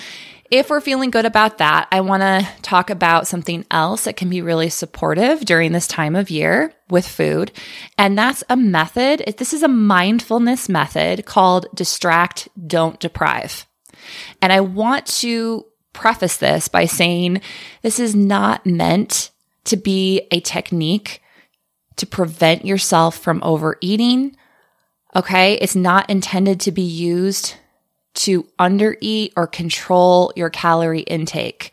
if 0.51 0.69
we're 0.69 0.83
feeling 0.83 1.11
good 1.11 1.25
about 1.25 1.59
that, 1.59 1.89
I 1.91 2.03
want 2.03 2.21
to 2.21 2.47
talk 2.61 2.91
about 2.91 3.27
something 3.27 3.65
else 3.71 4.05
that 4.05 4.17
can 4.17 4.29
be 4.29 4.43
really 4.43 4.69
supportive 4.69 5.41
during 5.41 5.73
this 5.73 5.87
time 5.87 6.15
of 6.15 6.31
year 6.31 6.73
with 6.91 7.09
food. 7.09 7.51
And 7.97 8.17
that's 8.17 8.45
a 8.51 8.57
method. 8.57 9.35
This 9.39 9.55
is 9.55 9.63
a 9.63 9.69
mindfulness 9.69 10.69
method 10.69 11.25
called 11.25 11.67
distract, 11.75 12.49
don't 12.67 13.01
deprive. 13.01 13.67
And 14.43 14.53
I 14.53 14.61
want 14.61 15.07
to 15.07 15.65
preface 15.95 16.37
this 16.37 16.69
by 16.69 16.85
saying 16.85 17.41
this 17.83 17.99
is 17.99 18.15
not 18.15 18.67
meant 18.67 19.31
to 19.65 19.77
be 19.77 20.27
a 20.31 20.41
technique 20.41 21.23
to 21.97 22.07
prevent 22.07 22.65
yourself 22.67 23.17
from 23.17 23.43
overeating. 23.43 24.37
Okay. 25.17 25.55
It's 25.55 25.77
not 25.77 26.11
intended 26.11 26.61
to 26.61 26.73
be 26.73 26.83
used 26.83 27.55
to 28.15 28.45
undereat 28.59 29.33
or 29.37 29.47
control 29.47 30.33
your 30.37 30.51
calorie 30.51 31.01
intake. 31.01 31.73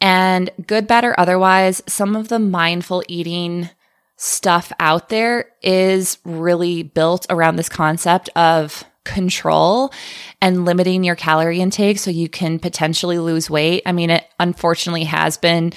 And 0.00 0.50
good, 0.66 0.86
bad, 0.86 1.04
or 1.04 1.18
otherwise, 1.18 1.82
some 1.86 2.14
of 2.14 2.28
the 2.28 2.38
mindful 2.38 3.02
eating 3.08 3.70
stuff 4.16 4.72
out 4.80 5.08
there 5.08 5.50
is 5.62 6.18
really 6.24 6.82
built 6.82 7.26
around 7.30 7.56
this 7.56 7.68
concept 7.68 8.28
of 8.36 8.84
control 9.08 9.92
and 10.40 10.64
limiting 10.64 11.02
your 11.02 11.16
calorie 11.16 11.60
intake 11.60 11.98
so 11.98 12.10
you 12.10 12.28
can 12.28 12.58
potentially 12.58 13.18
lose 13.18 13.50
weight. 13.50 13.82
I 13.86 13.92
mean, 13.92 14.10
it 14.10 14.24
unfortunately 14.38 15.04
has 15.04 15.36
been 15.36 15.72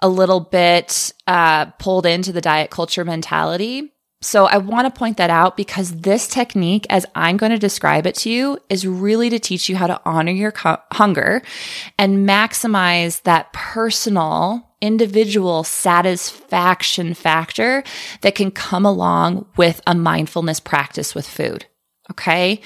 a 0.00 0.08
little 0.08 0.40
bit 0.40 1.12
uh, 1.26 1.66
pulled 1.72 2.06
into 2.06 2.32
the 2.32 2.40
diet 2.40 2.70
culture 2.70 3.04
mentality. 3.04 3.92
So 4.20 4.46
I 4.46 4.58
want 4.58 4.92
to 4.92 4.98
point 4.98 5.16
that 5.18 5.30
out 5.30 5.56
because 5.56 5.92
this 5.92 6.26
technique, 6.26 6.86
as 6.90 7.06
I'm 7.14 7.36
going 7.36 7.52
to 7.52 7.58
describe 7.58 8.04
it 8.06 8.16
to 8.16 8.30
you, 8.30 8.58
is 8.68 8.86
really 8.86 9.30
to 9.30 9.38
teach 9.38 9.68
you 9.68 9.76
how 9.76 9.86
to 9.86 10.00
honor 10.04 10.32
your 10.32 10.52
hunger 10.56 11.42
and 11.98 12.28
maximize 12.28 13.22
that 13.22 13.52
personal 13.52 14.68
individual 14.80 15.64
satisfaction 15.64 17.14
factor 17.14 17.84
that 18.22 18.34
can 18.34 18.50
come 18.50 18.84
along 18.84 19.46
with 19.56 19.80
a 19.86 19.94
mindfulness 19.94 20.60
practice 20.60 21.14
with 21.14 21.28
food. 21.28 21.66
Okay. 22.10 22.60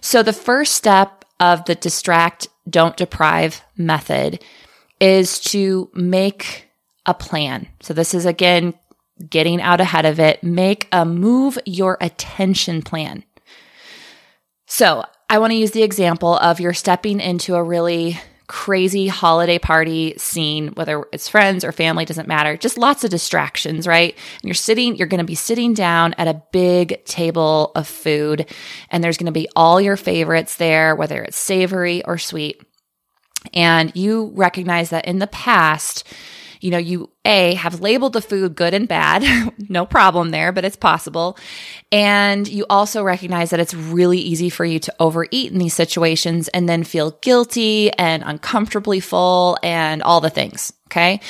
So 0.00 0.22
the 0.22 0.32
first 0.32 0.74
step 0.74 1.24
of 1.38 1.64
the 1.64 1.74
distract, 1.74 2.48
don't 2.68 2.96
deprive 2.96 3.62
method 3.76 4.44
is 5.00 5.40
to 5.40 5.90
make 5.94 6.68
a 7.06 7.14
plan. 7.14 7.68
So 7.80 7.94
this 7.94 8.14
is 8.14 8.26
again, 8.26 8.74
getting 9.28 9.60
out 9.60 9.80
ahead 9.80 10.06
of 10.06 10.20
it. 10.20 10.42
Make 10.42 10.88
a 10.92 11.04
move 11.04 11.58
your 11.66 11.98
attention 12.00 12.82
plan. 12.82 13.24
So 14.66 15.04
I 15.28 15.38
want 15.38 15.52
to 15.52 15.58
use 15.58 15.72
the 15.72 15.82
example 15.82 16.36
of 16.38 16.60
you're 16.60 16.74
stepping 16.74 17.20
into 17.20 17.54
a 17.54 17.62
really 17.62 18.20
crazy 18.50 19.06
holiday 19.06 19.60
party 19.60 20.12
scene, 20.18 20.72
whether 20.74 21.06
it's 21.12 21.28
friends 21.28 21.62
or 21.62 21.70
family, 21.70 22.04
doesn't 22.04 22.26
matter. 22.26 22.56
Just 22.56 22.76
lots 22.76 23.04
of 23.04 23.10
distractions, 23.10 23.86
right? 23.86 24.12
And 24.12 24.42
you're 24.42 24.54
sitting, 24.54 24.96
you're 24.96 25.06
going 25.06 25.20
to 25.20 25.24
be 25.24 25.36
sitting 25.36 25.72
down 25.72 26.14
at 26.18 26.26
a 26.26 26.42
big 26.50 27.04
table 27.04 27.70
of 27.76 27.86
food, 27.86 28.52
and 28.90 29.04
there's 29.04 29.16
going 29.18 29.26
to 29.26 29.32
be 29.32 29.48
all 29.54 29.80
your 29.80 29.96
favorites 29.96 30.56
there, 30.56 30.96
whether 30.96 31.22
it's 31.22 31.36
savory 31.36 32.04
or 32.04 32.18
sweet. 32.18 32.60
And 33.54 33.94
you 33.94 34.32
recognize 34.34 34.90
that 34.90 35.04
in 35.04 35.20
the 35.20 35.28
past, 35.28 36.02
you 36.60 36.70
know, 36.70 36.78
you 36.78 37.10
A, 37.24 37.54
have 37.54 37.80
labeled 37.80 38.12
the 38.12 38.20
food 38.20 38.54
good 38.54 38.74
and 38.74 38.86
bad. 38.86 39.24
no 39.68 39.86
problem 39.86 40.30
there, 40.30 40.52
but 40.52 40.64
it's 40.64 40.76
possible. 40.76 41.36
And 41.90 42.46
you 42.46 42.66
also 42.68 43.02
recognize 43.02 43.50
that 43.50 43.60
it's 43.60 43.74
really 43.74 44.18
easy 44.18 44.50
for 44.50 44.64
you 44.64 44.78
to 44.80 44.94
overeat 45.00 45.50
in 45.52 45.58
these 45.58 45.74
situations 45.74 46.48
and 46.48 46.68
then 46.68 46.84
feel 46.84 47.12
guilty 47.22 47.90
and 47.92 48.22
uncomfortably 48.24 49.00
full 49.00 49.58
and 49.62 50.02
all 50.02 50.20
the 50.20 50.30
things. 50.30 50.72
Okay. 50.88 51.20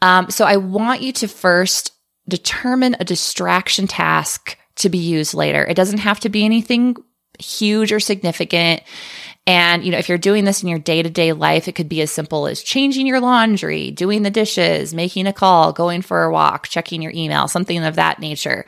Um, 0.00 0.30
so 0.30 0.44
I 0.44 0.56
want 0.56 1.02
you 1.02 1.12
to 1.12 1.28
first 1.28 1.92
determine 2.28 2.96
a 2.98 3.04
distraction 3.04 3.86
task 3.86 4.56
to 4.76 4.88
be 4.88 4.98
used 4.98 5.34
later. 5.34 5.64
It 5.64 5.74
doesn't 5.74 5.98
have 5.98 6.20
to 6.20 6.28
be 6.28 6.44
anything 6.44 6.96
huge 7.38 7.92
or 7.92 8.00
significant. 8.00 8.82
And, 9.46 9.84
you 9.84 9.90
know, 9.90 9.98
if 9.98 10.08
you're 10.08 10.18
doing 10.18 10.44
this 10.44 10.62
in 10.62 10.68
your 10.68 10.78
day 10.78 11.02
to 11.02 11.10
day 11.10 11.32
life, 11.32 11.66
it 11.66 11.74
could 11.74 11.88
be 11.88 12.00
as 12.00 12.12
simple 12.12 12.46
as 12.46 12.62
changing 12.62 13.06
your 13.06 13.20
laundry, 13.20 13.90
doing 13.90 14.22
the 14.22 14.30
dishes, 14.30 14.94
making 14.94 15.26
a 15.26 15.32
call, 15.32 15.72
going 15.72 16.02
for 16.02 16.22
a 16.22 16.32
walk, 16.32 16.68
checking 16.68 17.02
your 17.02 17.12
email, 17.12 17.48
something 17.48 17.82
of 17.82 17.96
that 17.96 18.20
nature. 18.20 18.64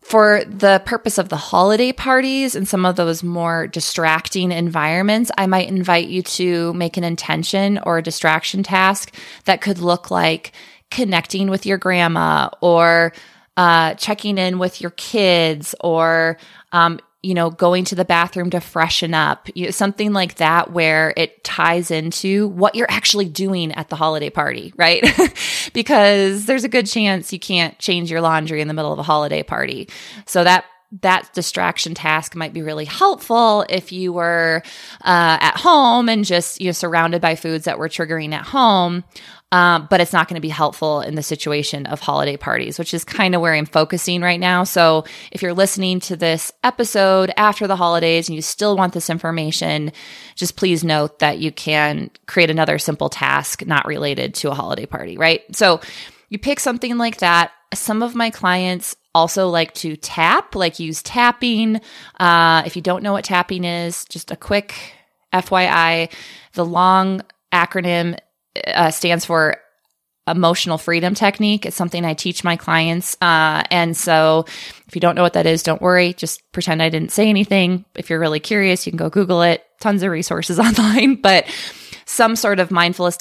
For 0.00 0.44
the 0.44 0.82
purpose 0.84 1.16
of 1.16 1.30
the 1.30 1.36
holiday 1.36 1.90
parties 1.92 2.54
and 2.54 2.68
some 2.68 2.84
of 2.84 2.96
those 2.96 3.22
more 3.22 3.66
distracting 3.66 4.52
environments, 4.52 5.30
I 5.38 5.46
might 5.46 5.68
invite 5.68 6.08
you 6.08 6.22
to 6.22 6.74
make 6.74 6.98
an 6.98 7.04
intention 7.04 7.78
or 7.78 7.98
a 7.98 8.02
distraction 8.02 8.62
task 8.62 9.14
that 9.46 9.62
could 9.62 9.78
look 9.78 10.10
like 10.10 10.52
connecting 10.90 11.48
with 11.48 11.64
your 11.64 11.78
grandma 11.78 12.50
or 12.60 13.14
uh, 13.56 13.94
checking 13.94 14.36
in 14.36 14.58
with 14.58 14.82
your 14.82 14.90
kids 14.90 15.74
or 15.80 16.36
um, 16.72 17.00
you 17.24 17.34
know, 17.34 17.50
going 17.50 17.84
to 17.86 17.94
the 17.94 18.04
bathroom 18.04 18.50
to 18.50 18.60
freshen 18.60 19.14
up, 19.14 19.48
you 19.54 19.64
know, 19.64 19.70
something 19.70 20.12
like 20.12 20.34
that, 20.36 20.72
where 20.72 21.14
it 21.16 21.42
ties 21.42 21.90
into 21.90 22.48
what 22.48 22.74
you're 22.74 22.90
actually 22.90 23.24
doing 23.24 23.72
at 23.72 23.88
the 23.88 23.96
holiday 23.96 24.28
party, 24.28 24.72
right? 24.76 25.02
because 25.72 26.44
there's 26.44 26.64
a 26.64 26.68
good 26.68 26.86
chance 26.86 27.32
you 27.32 27.38
can't 27.38 27.78
change 27.78 28.10
your 28.10 28.20
laundry 28.20 28.60
in 28.60 28.68
the 28.68 28.74
middle 28.74 28.92
of 28.92 28.98
a 28.98 29.02
holiday 29.02 29.42
party. 29.42 29.88
So 30.26 30.44
that 30.44 30.66
that 31.02 31.32
distraction 31.32 31.94
task 31.94 32.36
might 32.36 32.52
be 32.52 32.62
really 32.62 32.84
helpful 32.84 33.64
if 33.68 33.90
you 33.90 34.12
were 34.12 34.62
uh, 35.00 35.38
at 35.40 35.56
home 35.56 36.08
and 36.08 36.24
just 36.24 36.60
you 36.60 36.66
know 36.66 36.72
surrounded 36.72 37.20
by 37.20 37.34
foods 37.34 37.64
that 37.64 37.78
were 37.78 37.88
triggering 37.88 38.32
at 38.32 38.44
home 38.44 39.02
um, 39.52 39.86
but 39.88 40.00
it's 40.00 40.12
not 40.12 40.28
going 40.28 40.34
to 40.34 40.40
be 40.40 40.48
helpful 40.48 41.00
in 41.00 41.14
the 41.14 41.22
situation 41.22 41.86
of 41.86 42.00
holiday 42.00 42.36
parties, 42.36 42.78
which 42.78 42.92
is 42.92 43.04
kind 43.04 43.34
of 43.34 43.40
where 43.40 43.54
I'm 43.54 43.66
focusing 43.66 44.20
right 44.20 44.40
now. 44.40 44.64
So 44.64 45.04
if 45.30 45.42
you're 45.42 45.54
listening 45.54 46.00
to 46.00 46.16
this 46.16 46.50
episode 46.64 47.32
after 47.36 47.66
the 47.66 47.76
holidays 47.76 48.28
and 48.28 48.34
you 48.34 48.42
still 48.42 48.76
want 48.76 48.94
this 48.94 49.10
information, 49.10 49.92
just 50.34 50.56
please 50.56 50.82
note 50.82 51.20
that 51.20 51.38
you 51.38 51.52
can 51.52 52.10
create 52.26 52.50
another 52.50 52.78
simple 52.78 53.08
task 53.08 53.64
not 53.64 53.86
related 53.86 54.34
to 54.34 54.50
a 54.50 54.54
holiday 54.54 54.86
party, 54.86 55.16
right? 55.16 55.42
So 55.54 55.80
you 56.30 56.38
pick 56.38 56.58
something 56.58 56.98
like 56.98 57.18
that. 57.18 57.52
Some 57.72 58.02
of 58.02 58.16
my 58.16 58.30
clients 58.30 58.96
also 59.14 59.48
like 59.48 59.72
to 59.74 59.94
tap, 59.96 60.56
like 60.56 60.80
use 60.80 61.02
tapping. 61.02 61.80
Uh, 62.18 62.62
if 62.66 62.74
you 62.74 62.82
don't 62.82 63.04
know 63.04 63.12
what 63.12 63.24
tapping 63.24 63.64
is, 63.64 64.04
just 64.06 64.32
a 64.32 64.36
quick 64.36 64.74
FYI, 65.32 66.10
the 66.54 66.64
long 66.64 67.22
acronym 67.52 68.18
uh, 68.66 68.90
stands 68.90 69.24
for 69.24 69.56
emotional 70.26 70.78
freedom 70.78 71.14
technique. 71.14 71.66
It's 71.66 71.76
something 71.76 72.04
I 72.04 72.14
teach 72.14 72.44
my 72.44 72.56
clients. 72.56 73.16
Uh, 73.20 73.62
and 73.70 73.96
so 73.96 74.46
if 74.86 74.94
you 74.94 75.00
don't 75.00 75.14
know 75.14 75.22
what 75.22 75.34
that 75.34 75.46
is, 75.46 75.62
don't 75.62 75.82
worry. 75.82 76.14
Just 76.14 76.40
pretend 76.52 76.82
I 76.82 76.88
didn't 76.88 77.12
say 77.12 77.28
anything. 77.28 77.84
If 77.94 78.08
you're 78.08 78.20
really 78.20 78.40
curious, 78.40 78.86
you 78.86 78.92
can 78.92 78.96
go 78.96 79.10
Google 79.10 79.42
it. 79.42 79.64
Tons 79.80 80.02
of 80.02 80.10
resources 80.10 80.58
online, 80.58 81.16
but 81.16 81.46
some 82.06 82.36
sort 82.36 82.58
of 82.58 82.70
mindfulness, 82.70 83.18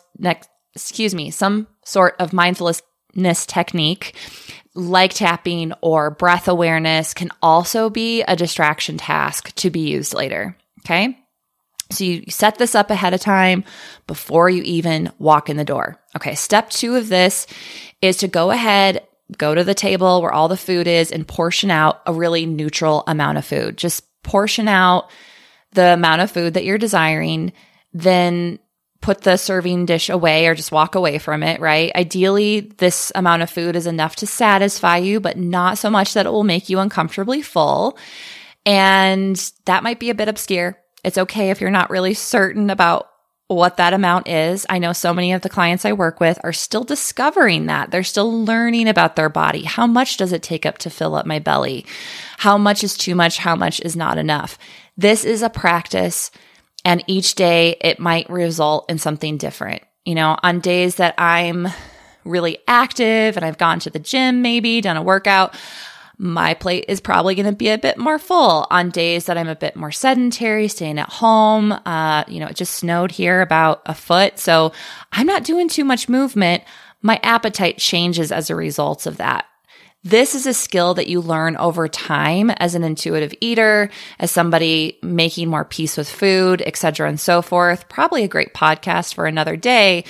excuse 0.75 1.13
me, 1.13 1.29
some 1.31 1.67
sort 1.83 2.15
of 2.19 2.31
mindfulness 2.31 2.81
technique 3.45 4.15
like 4.75 5.13
tapping 5.13 5.73
or 5.81 6.09
breath 6.09 6.47
awareness 6.47 7.13
can 7.13 7.29
also 7.41 7.89
be 7.89 8.23
a 8.23 8.35
distraction 8.35 8.97
task 8.97 9.53
to 9.55 9.69
be 9.69 9.81
used 9.81 10.13
later. 10.13 10.57
Okay. 10.79 11.17
So 11.93 12.03
you 12.03 12.23
set 12.29 12.57
this 12.57 12.75
up 12.75 12.89
ahead 12.89 13.13
of 13.13 13.21
time 13.21 13.63
before 14.07 14.49
you 14.49 14.63
even 14.63 15.11
walk 15.19 15.49
in 15.49 15.57
the 15.57 15.65
door. 15.65 15.99
Okay. 16.15 16.35
Step 16.35 16.69
two 16.69 16.95
of 16.95 17.09
this 17.09 17.47
is 18.01 18.17
to 18.17 18.27
go 18.27 18.51
ahead, 18.51 19.07
go 19.37 19.55
to 19.55 19.63
the 19.63 19.73
table 19.73 20.21
where 20.21 20.31
all 20.33 20.47
the 20.47 20.57
food 20.57 20.87
is 20.87 21.11
and 21.11 21.27
portion 21.27 21.71
out 21.71 22.01
a 22.05 22.13
really 22.13 22.45
neutral 22.45 23.03
amount 23.07 23.37
of 23.37 23.45
food. 23.45 23.77
Just 23.77 24.03
portion 24.23 24.67
out 24.67 25.09
the 25.71 25.93
amount 25.93 26.21
of 26.21 26.31
food 26.31 26.53
that 26.53 26.65
you're 26.65 26.77
desiring. 26.77 27.53
Then 27.93 28.59
put 29.03 29.21
the 29.21 29.37
serving 29.37 29.85
dish 29.85 30.09
away 30.09 30.47
or 30.47 30.55
just 30.55 30.71
walk 30.71 30.95
away 30.95 31.17
from 31.17 31.43
it, 31.43 31.59
right? 31.59 31.91
Ideally, 31.93 32.61
this 32.77 33.11
amount 33.15 33.41
of 33.41 33.49
food 33.49 33.75
is 33.75 33.85
enough 33.85 34.15
to 34.17 34.27
satisfy 34.27 34.97
you, 34.97 35.19
but 35.19 35.37
not 35.37 35.77
so 35.77 35.89
much 35.89 36.13
that 36.13 36.25
it 36.25 36.31
will 36.31 36.45
make 36.45 36.69
you 36.69 36.79
uncomfortably 36.79 37.41
full. 37.41 37.97
And 38.65 39.35
that 39.65 39.83
might 39.83 39.99
be 39.99 40.09
a 40.09 40.15
bit 40.15 40.29
obscure. 40.29 40.79
It's 41.03 41.17
okay 41.17 41.49
if 41.49 41.61
you're 41.61 41.69
not 41.69 41.89
really 41.89 42.13
certain 42.13 42.69
about 42.69 43.09
what 43.47 43.77
that 43.77 43.93
amount 43.93 44.27
is. 44.27 44.65
I 44.69 44.79
know 44.79 44.93
so 44.93 45.13
many 45.13 45.33
of 45.33 45.41
the 45.41 45.49
clients 45.49 45.85
I 45.85 45.93
work 45.93 46.19
with 46.19 46.39
are 46.43 46.53
still 46.53 46.83
discovering 46.83 47.65
that. 47.65 47.91
They're 47.91 48.03
still 48.03 48.45
learning 48.45 48.87
about 48.87 49.15
their 49.15 49.29
body. 49.29 49.63
How 49.63 49.85
much 49.85 50.17
does 50.17 50.31
it 50.31 50.41
take 50.41 50.65
up 50.65 50.77
to 50.79 50.89
fill 50.89 51.15
up 51.15 51.25
my 51.25 51.39
belly? 51.39 51.85
How 52.37 52.57
much 52.57 52.83
is 52.83 52.97
too 52.97 53.15
much? 53.15 53.37
How 53.37 53.55
much 53.55 53.79
is 53.81 53.95
not 53.95 54.17
enough? 54.17 54.57
This 54.97 55.25
is 55.25 55.41
a 55.41 55.49
practice 55.49 56.31
and 56.85 57.03
each 57.07 57.35
day 57.35 57.77
it 57.81 57.99
might 57.99 58.29
result 58.29 58.89
in 58.89 58.97
something 58.97 59.37
different. 59.37 59.83
You 60.05 60.15
know, 60.15 60.37
on 60.43 60.59
days 60.59 60.95
that 60.95 61.15
I'm 61.17 61.67
really 62.25 62.57
active 62.67 63.37
and 63.37 63.45
I've 63.45 63.57
gone 63.57 63.79
to 63.81 63.89
the 63.89 63.99
gym, 63.99 64.41
maybe 64.41 64.81
done 64.81 64.97
a 64.97 65.01
workout, 65.01 65.55
my 66.17 66.53
plate 66.53 66.85
is 66.87 67.01
probably 67.01 67.35
going 67.35 67.47
to 67.47 67.51
be 67.51 67.69
a 67.69 67.77
bit 67.77 67.97
more 67.97 68.19
full 68.19 68.67
on 68.69 68.89
days 68.89 69.25
that 69.25 69.37
I'm 69.37 69.47
a 69.47 69.55
bit 69.55 69.75
more 69.75 69.91
sedentary, 69.91 70.67
staying 70.67 70.99
at 70.99 71.09
home. 71.09 71.71
Uh, 71.71 72.23
you 72.27 72.39
know, 72.39 72.47
it 72.47 72.55
just 72.55 72.75
snowed 72.75 73.11
here 73.11 73.41
about 73.41 73.81
a 73.85 73.95
foot. 73.95 74.39
So 74.39 74.71
I'm 75.11 75.27
not 75.27 75.43
doing 75.43 75.67
too 75.67 75.83
much 75.83 76.09
movement. 76.09 76.63
My 77.01 77.19
appetite 77.23 77.77
changes 77.77 78.31
as 78.31 78.49
a 78.49 78.55
result 78.55 79.05
of 79.05 79.17
that. 79.17 79.45
This 80.05 80.35
is 80.35 80.45
a 80.45 80.53
skill 80.53 80.93
that 80.95 81.07
you 81.07 81.21
learn 81.21 81.55
over 81.55 81.87
time 81.87 82.49
as 82.49 82.75
an 82.75 82.83
intuitive 82.83 83.33
eater, 83.39 83.89
as 84.19 84.31
somebody 84.31 84.99
making 85.01 85.49
more 85.49 85.63
peace 85.63 85.95
with 85.95 86.09
food, 86.09 86.61
etc., 86.61 87.07
and 87.07 87.19
so 87.19 87.41
forth. 87.41 87.87
Probably 87.87 88.23
a 88.23 88.27
great 88.27 88.53
podcast 88.53 89.13
for 89.13 89.25
another 89.25 89.55
day. 89.55 90.03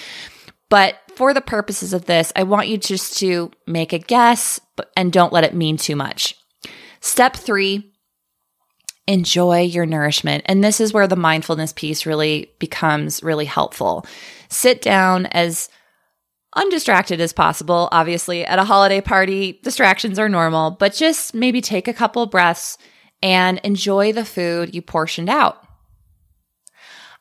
But 0.70 0.98
for 1.16 1.34
the 1.34 1.42
purposes 1.42 1.94
of 1.94 2.06
this, 2.06 2.32
I 2.36 2.44
want 2.44 2.68
you 2.68 2.78
just 2.78 3.18
to 3.20 3.52
make 3.68 3.94
a 3.94 4.00
guess 4.00 4.60
and 4.96 5.12
don't 5.12 5.34
let 5.34 5.44
it 5.44 5.54
mean 5.54 5.78
too 5.78 5.96
much. 5.96 6.36
Step 7.02 7.36
three, 7.36 7.92
enjoy 9.08 9.62
your 9.62 9.86
nourishment. 9.86 10.44
And 10.48 10.64
this 10.64 10.80
is 10.80 10.94
where 10.94 11.08
the 11.08 11.16
mindfulness 11.16 11.74
piece 11.74 12.06
really 12.06 12.52
becomes 12.60 13.22
really 13.22 13.46
helpful. 13.46 14.06
Sit 14.50 14.82
down 14.82 15.26
as 15.28 15.70
undistracted 16.56 17.20
as 17.20 17.34
possible. 17.34 17.90
Obviously, 17.92 18.46
at 18.46 18.60
a 18.60 18.64
holiday 18.64 19.02
party, 19.02 19.60
distractions 19.64 20.20
are 20.20 20.30
normal, 20.30 20.72
but 20.72 20.94
just 20.94 21.34
maybe 21.34 21.62
take 21.62 21.88
a 21.88 21.94
couple 21.94 22.26
breaths 22.26 22.78
and 23.22 23.60
enjoy 23.64 24.14
the 24.14 24.26
food 24.26 24.74
you 24.74 24.82
portioned 24.82 25.30
out. 25.30 25.66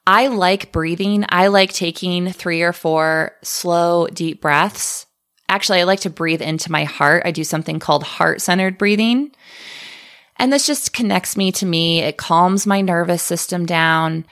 I 0.06 0.28
like 0.28 0.72
breathing. 0.72 1.24
I 1.28 1.48
like 1.48 1.72
taking 1.72 2.32
three 2.32 2.62
or 2.62 2.72
four 2.72 3.36
slow, 3.42 4.06
deep 4.08 4.40
breaths. 4.40 5.06
Actually, 5.48 5.80
I 5.80 5.84
like 5.84 6.00
to 6.00 6.10
breathe 6.10 6.42
into 6.42 6.72
my 6.72 6.84
heart. 6.84 7.22
I 7.24 7.30
do 7.30 7.44
something 7.44 7.78
called 7.78 8.02
heart 8.02 8.40
centered 8.40 8.78
breathing. 8.78 9.32
And 10.36 10.52
this 10.52 10.66
just 10.66 10.92
connects 10.92 11.36
me 11.36 11.52
to 11.52 11.66
me. 11.66 12.00
It 12.00 12.16
calms 12.16 12.66
my 12.66 12.80
nervous 12.80 13.22
system 13.22 13.66
down 13.66 14.24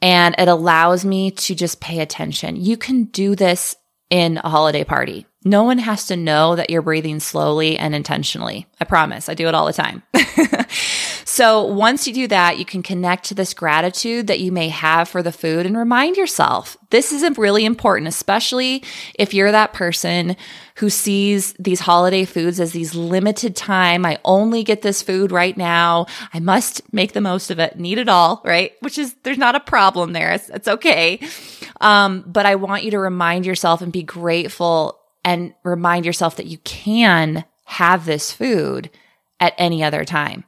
and 0.00 0.34
it 0.38 0.48
allows 0.48 1.04
me 1.04 1.30
to 1.32 1.54
just 1.54 1.80
pay 1.80 2.00
attention. 2.00 2.56
You 2.56 2.76
can 2.76 3.04
do 3.04 3.34
this 3.34 3.76
in 4.08 4.38
a 4.38 4.48
holiday 4.48 4.84
party. 4.84 5.26
No 5.44 5.64
one 5.64 5.78
has 5.78 6.06
to 6.06 6.16
know 6.16 6.56
that 6.56 6.70
you're 6.70 6.82
breathing 6.82 7.20
slowly 7.20 7.78
and 7.78 7.94
intentionally. 7.94 8.66
I 8.80 8.84
promise. 8.84 9.28
I 9.28 9.34
do 9.34 9.48
it 9.48 9.54
all 9.54 9.66
the 9.66 9.72
time. 9.72 10.02
So 11.32 11.62
once 11.62 12.08
you 12.08 12.12
do 12.12 12.26
that, 12.26 12.58
you 12.58 12.64
can 12.64 12.82
connect 12.82 13.26
to 13.26 13.36
this 13.36 13.54
gratitude 13.54 14.26
that 14.26 14.40
you 14.40 14.50
may 14.50 14.68
have 14.68 15.08
for 15.08 15.22
the 15.22 15.30
food 15.30 15.64
and 15.64 15.78
remind 15.78 16.16
yourself 16.16 16.76
this 16.90 17.12
is 17.12 17.38
really 17.38 17.64
important, 17.64 18.08
especially 18.08 18.82
if 19.14 19.32
you're 19.32 19.52
that 19.52 19.72
person 19.72 20.36
who 20.74 20.90
sees 20.90 21.52
these 21.52 21.78
holiday 21.78 22.24
foods 22.24 22.58
as 22.58 22.72
these 22.72 22.96
limited 22.96 23.54
time. 23.54 24.04
I 24.04 24.18
only 24.24 24.64
get 24.64 24.82
this 24.82 25.02
food 25.02 25.30
right 25.30 25.56
now. 25.56 26.06
I 26.34 26.40
must 26.40 26.92
make 26.92 27.12
the 27.12 27.20
most 27.20 27.52
of 27.52 27.60
it, 27.60 27.78
need 27.78 27.98
it 27.98 28.08
all, 28.08 28.42
right? 28.44 28.72
Which 28.80 28.98
is, 28.98 29.14
there's 29.22 29.38
not 29.38 29.54
a 29.54 29.60
problem 29.60 30.12
there. 30.12 30.32
It's, 30.32 30.48
it's 30.48 30.66
okay. 30.66 31.20
Um, 31.80 32.24
but 32.26 32.44
I 32.44 32.56
want 32.56 32.82
you 32.82 32.90
to 32.90 32.98
remind 32.98 33.46
yourself 33.46 33.82
and 33.82 33.92
be 33.92 34.02
grateful 34.02 34.98
and 35.24 35.54
remind 35.62 36.06
yourself 36.06 36.34
that 36.36 36.46
you 36.46 36.58
can 36.58 37.44
have 37.66 38.04
this 38.04 38.32
food 38.32 38.90
at 39.38 39.54
any 39.58 39.84
other 39.84 40.04
time. 40.04 40.42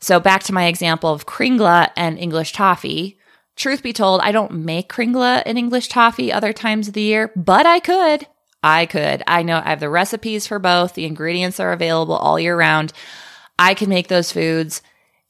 So 0.00 0.18
back 0.18 0.42
to 0.44 0.54
my 0.54 0.66
example 0.66 1.12
of 1.12 1.26
Kringla 1.26 1.90
and 1.96 2.18
English 2.18 2.52
toffee. 2.52 3.18
Truth 3.56 3.82
be 3.82 3.92
told, 3.92 4.20
I 4.22 4.32
don't 4.32 4.64
make 4.64 4.88
Kringla 4.88 5.42
and 5.44 5.58
English 5.58 5.88
toffee 5.88 6.32
other 6.32 6.52
times 6.52 6.88
of 6.88 6.94
the 6.94 7.02
year, 7.02 7.30
but 7.36 7.66
I 7.66 7.80
could. 7.80 8.26
I 8.62 8.86
could. 8.86 9.22
I 9.26 9.42
know 9.42 9.58
I 9.58 9.70
have 9.70 9.80
the 9.80 9.90
recipes 9.90 10.46
for 10.46 10.58
both. 10.58 10.94
The 10.94 11.04
ingredients 11.04 11.60
are 11.60 11.72
available 11.72 12.14
all 12.14 12.40
year 12.40 12.56
round. 12.56 12.92
I 13.58 13.74
can 13.74 13.90
make 13.90 14.08
those 14.08 14.32
foods 14.32 14.82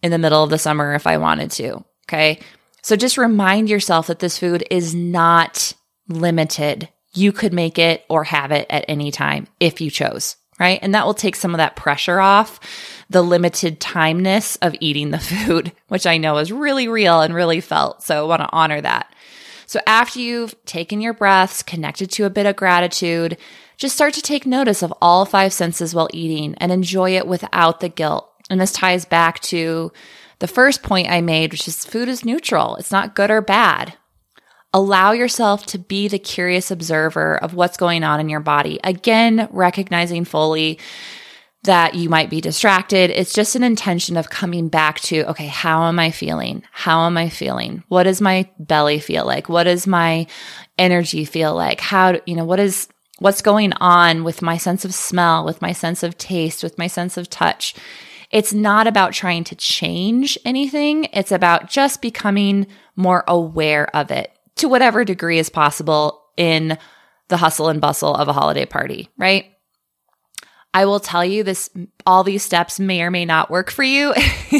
in 0.02 0.12
the 0.12 0.18
middle 0.18 0.44
of 0.44 0.50
the 0.50 0.58
summer 0.58 0.94
if 0.94 1.06
I 1.06 1.18
wanted 1.18 1.50
to. 1.52 1.84
Okay. 2.08 2.40
So 2.82 2.96
just 2.96 3.18
remind 3.18 3.68
yourself 3.68 4.06
that 4.06 4.20
this 4.20 4.38
food 4.38 4.64
is 4.70 4.94
not 4.94 5.74
limited. 6.08 6.88
You 7.12 7.32
could 7.32 7.52
make 7.52 7.78
it 7.78 8.04
or 8.08 8.24
have 8.24 8.52
it 8.52 8.66
at 8.70 8.84
any 8.88 9.10
time 9.10 9.48
if 9.58 9.80
you 9.80 9.90
chose 9.90 10.36
right? 10.60 10.78
And 10.82 10.94
that 10.94 11.06
will 11.06 11.14
take 11.14 11.34
some 11.34 11.54
of 11.54 11.58
that 11.58 11.74
pressure 11.74 12.20
off 12.20 12.60
the 13.08 13.22
limited 13.22 13.80
timeness 13.80 14.58
of 14.62 14.76
eating 14.78 15.10
the 15.10 15.18
food, 15.18 15.72
which 15.88 16.06
I 16.06 16.18
know 16.18 16.36
is 16.36 16.52
really 16.52 16.86
real 16.86 17.22
and 17.22 17.34
really 17.34 17.60
felt. 17.60 18.02
So 18.02 18.24
I 18.24 18.28
want 18.28 18.42
to 18.42 18.52
honor 18.52 18.80
that. 18.80 19.12
So 19.66 19.80
after 19.86 20.20
you've 20.20 20.54
taken 20.64 21.00
your 21.00 21.14
breaths, 21.14 21.62
connected 21.62 22.10
to 22.12 22.24
a 22.24 22.30
bit 22.30 22.46
of 22.46 22.56
gratitude, 22.56 23.38
just 23.76 23.94
start 23.94 24.12
to 24.14 24.22
take 24.22 24.44
notice 24.44 24.82
of 24.82 24.92
all 25.00 25.24
five 25.24 25.52
senses 25.52 25.94
while 25.94 26.10
eating 26.12 26.54
and 26.58 26.70
enjoy 26.70 27.16
it 27.16 27.26
without 27.26 27.80
the 27.80 27.88
guilt. 27.88 28.28
And 28.50 28.60
this 28.60 28.72
ties 28.72 29.04
back 29.04 29.40
to 29.40 29.92
the 30.40 30.48
first 30.48 30.82
point 30.82 31.08
I 31.08 31.20
made, 31.20 31.52
which 31.52 31.68
is 31.68 31.84
food 31.84 32.08
is 32.08 32.24
neutral. 32.24 32.76
It's 32.76 32.90
not 32.90 33.14
good 33.14 33.30
or 33.30 33.40
bad. 33.40 33.94
Allow 34.72 35.12
yourself 35.12 35.66
to 35.66 35.78
be 35.78 36.06
the 36.06 36.18
curious 36.18 36.70
observer 36.70 37.36
of 37.36 37.54
what's 37.54 37.76
going 37.76 38.04
on 38.04 38.20
in 38.20 38.28
your 38.28 38.40
body. 38.40 38.78
Again, 38.84 39.48
recognizing 39.50 40.24
fully 40.24 40.78
that 41.64 41.94
you 41.94 42.08
might 42.08 42.30
be 42.30 42.40
distracted. 42.40 43.10
It's 43.10 43.34
just 43.34 43.56
an 43.56 43.64
intention 43.64 44.16
of 44.16 44.30
coming 44.30 44.68
back 44.68 45.00
to, 45.00 45.28
okay, 45.30 45.48
how 45.48 45.84
am 45.88 45.98
I 45.98 46.10
feeling? 46.10 46.62
How 46.70 47.06
am 47.06 47.18
I 47.18 47.28
feeling? 47.28 47.82
What 47.88 48.04
does 48.04 48.20
my 48.20 48.48
belly 48.58 49.00
feel 49.00 49.26
like? 49.26 49.48
What 49.48 49.64
does 49.64 49.86
my 49.86 50.26
energy 50.78 51.24
feel 51.24 51.54
like? 51.54 51.80
How, 51.80 52.20
you 52.24 52.36
know, 52.36 52.44
what 52.44 52.60
is, 52.60 52.88
what's 53.18 53.42
going 53.42 53.72
on 53.74 54.24
with 54.24 54.40
my 54.40 54.56
sense 54.56 54.84
of 54.84 54.94
smell, 54.94 55.44
with 55.44 55.60
my 55.60 55.72
sense 55.72 56.02
of 56.02 56.16
taste, 56.16 56.62
with 56.62 56.78
my 56.78 56.86
sense 56.86 57.16
of 57.16 57.28
touch? 57.28 57.74
It's 58.30 58.54
not 58.54 58.86
about 58.86 59.12
trying 59.12 59.44
to 59.44 59.56
change 59.56 60.38
anything. 60.44 61.08
It's 61.12 61.32
about 61.32 61.68
just 61.68 62.00
becoming 62.00 62.68
more 62.96 63.24
aware 63.26 63.94
of 63.94 64.10
it 64.10 64.32
to 64.56 64.68
whatever 64.68 65.04
degree 65.04 65.38
is 65.38 65.48
possible 65.48 66.22
in 66.36 66.78
the 67.28 67.36
hustle 67.36 67.68
and 67.68 67.80
bustle 67.80 68.14
of 68.14 68.28
a 68.28 68.32
holiday 68.32 68.66
party, 68.66 69.08
right? 69.16 69.46
I 70.72 70.84
will 70.84 71.00
tell 71.00 71.24
you 71.24 71.42
this 71.42 71.68
all 72.06 72.22
these 72.22 72.44
steps 72.44 72.78
may 72.78 73.02
or 73.02 73.10
may 73.10 73.24
not 73.24 73.50
work 73.50 73.70
for 73.70 73.82
you, 73.82 74.14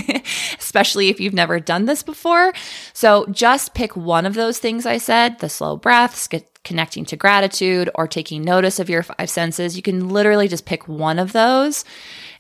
especially 0.58 1.08
if 1.08 1.20
you've 1.20 1.34
never 1.34 1.60
done 1.60 1.84
this 1.84 2.02
before. 2.02 2.52
So 2.92 3.26
just 3.26 3.74
pick 3.74 3.96
one 3.96 4.26
of 4.26 4.34
those 4.34 4.58
things 4.58 4.86
I 4.86 4.98
said, 4.98 5.38
the 5.38 5.48
slow 5.48 5.76
breaths, 5.76 6.28
connecting 6.64 7.04
to 7.06 7.16
gratitude 7.16 7.90
or 7.94 8.08
taking 8.08 8.42
notice 8.42 8.80
of 8.80 8.90
your 8.90 9.04
five 9.04 9.30
senses. 9.30 9.76
You 9.76 9.82
can 9.82 10.08
literally 10.08 10.48
just 10.48 10.66
pick 10.66 10.88
one 10.88 11.20
of 11.20 11.32
those 11.32 11.84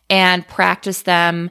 and 0.08 0.46
practice 0.48 1.02
them 1.02 1.50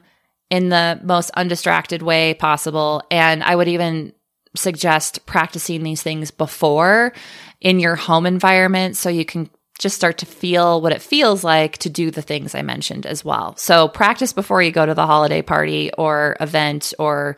in 0.50 0.68
the 0.68 1.00
most 1.02 1.30
undistracted 1.30 2.02
way 2.02 2.34
possible. 2.34 3.02
And 3.10 3.42
I 3.42 3.56
would 3.56 3.68
even 3.68 4.12
suggest 4.54 5.24
practicing 5.26 5.82
these 5.82 6.02
things 6.02 6.30
before 6.30 7.12
in 7.60 7.78
your 7.78 7.96
home 7.96 8.26
environment 8.26 8.96
so 8.96 9.08
you 9.08 9.24
can 9.24 9.48
just 9.78 9.96
start 9.96 10.18
to 10.18 10.26
feel 10.26 10.80
what 10.80 10.92
it 10.92 11.00
feels 11.00 11.42
like 11.42 11.78
to 11.78 11.88
do 11.88 12.10
the 12.10 12.22
things 12.22 12.54
I 12.54 12.62
mentioned 12.62 13.06
as 13.06 13.24
well. 13.24 13.56
So 13.56 13.88
practice 13.88 14.32
before 14.32 14.62
you 14.62 14.72
go 14.72 14.84
to 14.84 14.94
the 14.94 15.06
holiday 15.06 15.40
party 15.40 15.90
or 15.96 16.36
event 16.40 16.92
or 16.98 17.36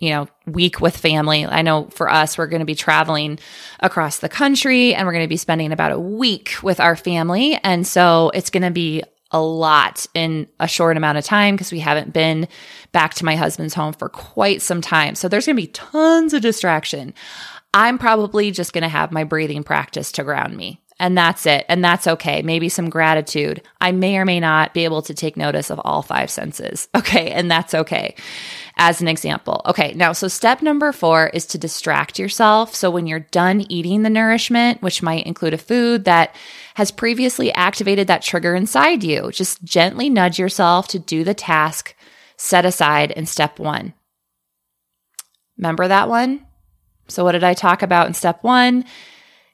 you 0.00 0.10
know, 0.10 0.28
week 0.46 0.80
with 0.80 0.96
family. 0.96 1.44
I 1.44 1.62
know 1.62 1.88
for 1.90 2.08
us, 2.08 2.38
we're 2.38 2.46
going 2.46 2.60
to 2.60 2.66
be 2.66 2.76
traveling 2.76 3.38
across 3.80 4.18
the 4.18 4.28
country 4.28 4.94
and 4.94 5.06
we're 5.06 5.12
going 5.12 5.24
to 5.24 5.28
be 5.28 5.36
spending 5.36 5.72
about 5.72 5.90
a 5.90 5.98
week 5.98 6.54
with 6.62 6.78
our 6.78 6.94
family. 6.94 7.58
And 7.64 7.84
so 7.84 8.30
it's 8.32 8.50
going 8.50 8.62
to 8.62 8.70
be 8.70 9.02
a 9.30 9.40
lot 9.40 10.06
in 10.14 10.48
a 10.58 10.68
short 10.68 10.96
amount 10.96 11.18
of 11.18 11.24
time 11.24 11.54
because 11.54 11.72
we 11.72 11.80
haven't 11.80 12.12
been 12.12 12.48
back 12.92 13.14
to 13.14 13.24
my 13.24 13.36
husband's 13.36 13.74
home 13.74 13.92
for 13.92 14.08
quite 14.08 14.62
some 14.62 14.80
time. 14.80 15.14
So 15.14 15.28
there's 15.28 15.46
going 15.46 15.56
to 15.56 15.62
be 15.62 15.68
tons 15.68 16.32
of 16.32 16.42
distraction. 16.42 17.12
I'm 17.74 17.98
probably 17.98 18.50
just 18.50 18.72
going 18.72 18.82
to 18.82 18.88
have 18.88 19.12
my 19.12 19.24
breathing 19.24 19.62
practice 19.62 20.12
to 20.12 20.24
ground 20.24 20.56
me. 20.56 20.80
And 21.00 21.16
that's 21.16 21.46
it. 21.46 21.64
And 21.68 21.84
that's 21.84 22.08
okay. 22.08 22.42
Maybe 22.42 22.68
some 22.68 22.90
gratitude. 22.90 23.62
I 23.80 23.92
may 23.92 24.18
or 24.18 24.24
may 24.24 24.40
not 24.40 24.74
be 24.74 24.84
able 24.84 25.02
to 25.02 25.14
take 25.14 25.36
notice 25.36 25.70
of 25.70 25.80
all 25.84 26.02
five 26.02 26.30
senses. 26.30 26.88
Okay. 26.98 27.30
And 27.30 27.48
that's 27.48 27.74
okay. 27.74 28.16
As 28.76 29.00
an 29.00 29.06
example. 29.06 29.62
Okay. 29.66 29.94
Now, 29.94 30.12
so 30.12 30.26
step 30.26 30.62
number 30.62 30.90
four 30.92 31.28
is 31.28 31.46
to 31.46 31.58
distract 31.58 32.18
yourself. 32.18 32.74
So 32.74 32.90
when 32.90 33.06
you're 33.06 33.20
done 33.20 33.64
eating 33.68 34.02
the 34.02 34.10
nourishment, 34.10 34.82
which 34.82 35.02
might 35.02 35.24
include 35.24 35.54
a 35.54 35.58
food 35.58 36.04
that 36.06 36.34
has 36.74 36.90
previously 36.90 37.52
activated 37.52 38.08
that 38.08 38.22
trigger 38.22 38.54
inside 38.56 39.04
you, 39.04 39.30
just 39.30 39.62
gently 39.62 40.10
nudge 40.10 40.38
yourself 40.40 40.88
to 40.88 40.98
do 40.98 41.22
the 41.22 41.34
task 41.34 41.94
set 42.36 42.64
aside 42.64 43.12
in 43.12 43.26
step 43.26 43.58
one. 43.58 43.94
Remember 45.56 45.88
that 45.88 46.08
one? 46.08 46.44
So, 47.08 47.24
what 47.24 47.32
did 47.32 47.44
I 47.44 47.54
talk 47.54 47.82
about 47.82 48.06
in 48.06 48.14
step 48.14 48.42
one? 48.42 48.84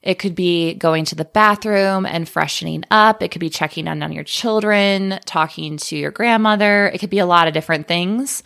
It 0.05 0.19
could 0.19 0.35
be 0.35 0.75
going 0.75 1.03
to 1.05 1.15
the 1.15 1.25
bathroom 1.25 2.05
and 2.05 2.29
freshening 2.29 2.83
up. 2.91 3.23
It 3.23 3.31
could 3.31 3.39
be 3.39 3.49
checking 3.49 3.87
in 3.87 4.03
on 4.03 4.11
your 4.11 4.23
children, 4.23 5.19
talking 5.25 5.77
to 5.77 5.97
your 5.97 6.11
grandmother. 6.11 6.87
It 6.87 6.99
could 6.99 7.09
be 7.09 7.19
a 7.19 7.25
lot 7.25 7.47
of 7.47 7.55
different 7.55 7.87
things. 7.87 8.43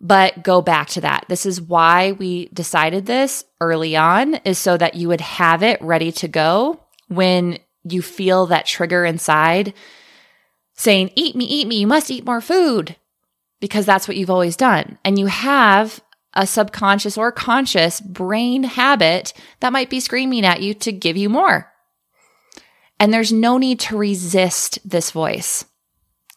But 0.00 0.42
go 0.42 0.62
back 0.62 0.88
to 0.90 1.02
that. 1.02 1.26
This 1.28 1.44
is 1.44 1.60
why 1.60 2.12
we 2.12 2.48
decided 2.54 3.04
this 3.04 3.44
early 3.60 3.96
on 3.96 4.34
is 4.44 4.58
so 4.58 4.76
that 4.76 4.94
you 4.94 5.08
would 5.08 5.20
have 5.20 5.62
it 5.62 5.82
ready 5.82 6.10
to 6.12 6.28
go 6.28 6.80
when 7.08 7.58
you 7.84 8.00
feel 8.00 8.46
that 8.46 8.66
trigger 8.66 9.04
inside 9.04 9.74
saying, 10.74 11.10
eat 11.16 11.34
me, 11.34 11.44
eat 11.44 11.66
me, 11.66 11.80
you 11.80 11.86
must 11.86 12.10
eat 12.10 12.24
more 12.24 12.40
food 12.40 12.96
because 13.60 13.84
that's 13.84 14.06
what 14.06 14.16
you've 14.16 14.30
always 14.30 14.56
done. 14.56 14.98
And 15.04 15.18
you 15.18 15.26
have 15.26 16.00
a 16.34 16.46
subconscious 16.46 17.16
or 17.16 17.32
conscious 17.32 18.00
brain 18.00 18.62
habit 18.64 19.32
that 19.60 19.72
might 19.72 19.90
be 19.90 20.00
screaming 20.00 20.44
at 20.44 20.62
you 20.62 20.74
to 20.74 20.92
give 20.92 21.16
you 21.16 21.28
more. 21.28 21.72
And 23.00 23.12
there's 23.12 23.32
no 23.32 23.58
need 23.58 23.80
to 23.80 23.96
resist 23.96 24.78
this 24.84 25.10
voice. 25.10 25.64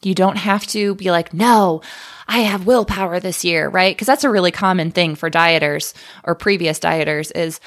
You 0.04 0.16
don't 0.16 0.38
have 0.38 0.66
to 0.68 0.96
be 0.96 1.12
like, 1.12 1.34
no, 1.34 1.82
I 2.28 2.40
have 2.40 2.66
willpower 2.66 3.20
this 3.20 3.46
year, 3.46 3.70
right? 3.70 3.96
Because 3.96 4.08
that's 4.08 4.24
a 4.24 4.30
really 4.30 4.52
common 4.52 4.92
thing 4.92 5.16
for 5.16 5.30
dieters 5.30 5.94
or 6.24 6.34
previous 6.34 6.80
dieters 6.80 7.32
is 7.36 7.60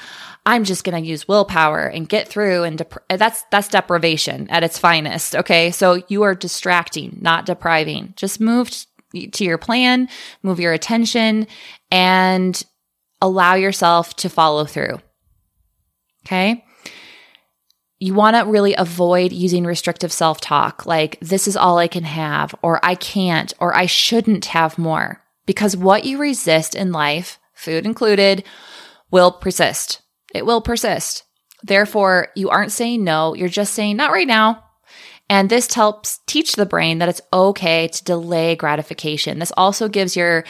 I'm 0.47 0.65
just 0.65 0.85
going 0.85 1.01
to 1.01 1.09
use 1.09 1.29
willpower 1.29 1.87
and 1.87 2.09
get 2.09 2.29
through 2.29 2.65
and 2.65 2.79
dep- 2.79 3.05
that's 3.09 3.43
that's 3.51 3.69
deprivation 3.69 4.49
at 4.51 4.65
its 4.65 4.79
finest, 4.79 5.37
okay? 5.37 5.71
So 5.71 6.03
you 6.09 6.23
are 6.25 6.35
distracting, 6.35 7.19
not 7.21 7.47
depriving. 7.47 8.15
Just 8.17 8.41
move 8.41 8.71
to 9.33 9.45
your 9.45 9.59
plan, 9.59 10.09
move 10.43 10.61
your 10.61 10.73
attention 10.73 11.47
and 11.91 12.63
allow 13.21 13.55
yourself 13.55 14.15
to 14.17 14.29
follow 14.29 14.65
through. 14.65 14.99
Okay? 16.27 16.65
you 18.05 18.13
want 18.13 18.37
to 18.37 18.45
really 18.45 18.75
avoid 18.75 19.33
using 19.33 19.65
restrictive 19.65 20.13
self 20.13 20.39
talk 20.39 20.85
like, 20.85 21.19
this 21.21 21.49
is 21.49 21.57
all 21.57 21.79
I 21.79 21.89
can 21.89 22.05
have, 22.05 22.55
or 22.61 22.79
I 22.85 22.97
can't, 22.97 23.51
or 23.61 23.75
I 23.75 23.87
shouldn't 23.87 24.45
have 24.47 24.77
more. 24.77 25.23
Because 25.47 25.75
what 25.75 26.05
you 26.05 26.19
resist 26.19 26.75
in 26.75 26.93
life, 26.93 27.39
food 27.55 27.87
included, 27.87 28.45
will 29.11 29.33
persist. 29.33 30.03
It 30.35 30.45
will 30.45 30.61
persist. 30.61 31.25
Therefore, 31.63 32.29
you 32.35 32.51
aren't 32.51 32.73
saying 32.73 33.05
no, 33.05 33.35
you're 33.35 33.49
just 33.49 33.73
saying, 33.73 33.97
not 33.97 34.13
right 34.13 34.27
now. 34.27 34.63
And 35.29 35.49
this 35.49 35.73
helps 35.73 36.21
teach 36.27 36.55
the 36.55 36.67
brain 36.67 36.99
that 36.99 37.09
it's 37.09 37.23
okay 37.33 37.89
to 37.89 38.05
delay 38.05 38.57
gratification. 38.57 39.39
This 39.39 39.53
also 39.57 39.89
gives 39.89 40.17
your 40.17 40.45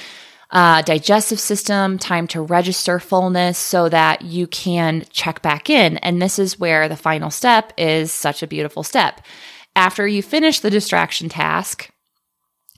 uh, 0.50 0.82
digestive 0.82 1.40
system 1.40 1.98
time 1.98 2.26
to 2.28 2.42
register 2.42 2.98
fullness 2.98 3.58
so 3.58 3.88
that 3.88 4.22
you 4.22 4.46
can 4.46 5.04
check 5.10 5.42
back 5.42 5.70
in. 5.70 5.96
And 5.98 6.20
this 6.20 6.38
is 6.38 6.58
where 6.58 6.88
the 6.88 6.96
final 6.96 7.30
step 7.30 7.72
is 7.76 8.12
such 8.12 8.42
a 8.42 8.46
beautiful 8.46 8.82
step. 8.82 9.20
After 9.76 10.06
you 10.06 10.22
finish 10.22 10.60
the 10.60 10.70
distraction 10.70 11.28
task, 11.28 11.90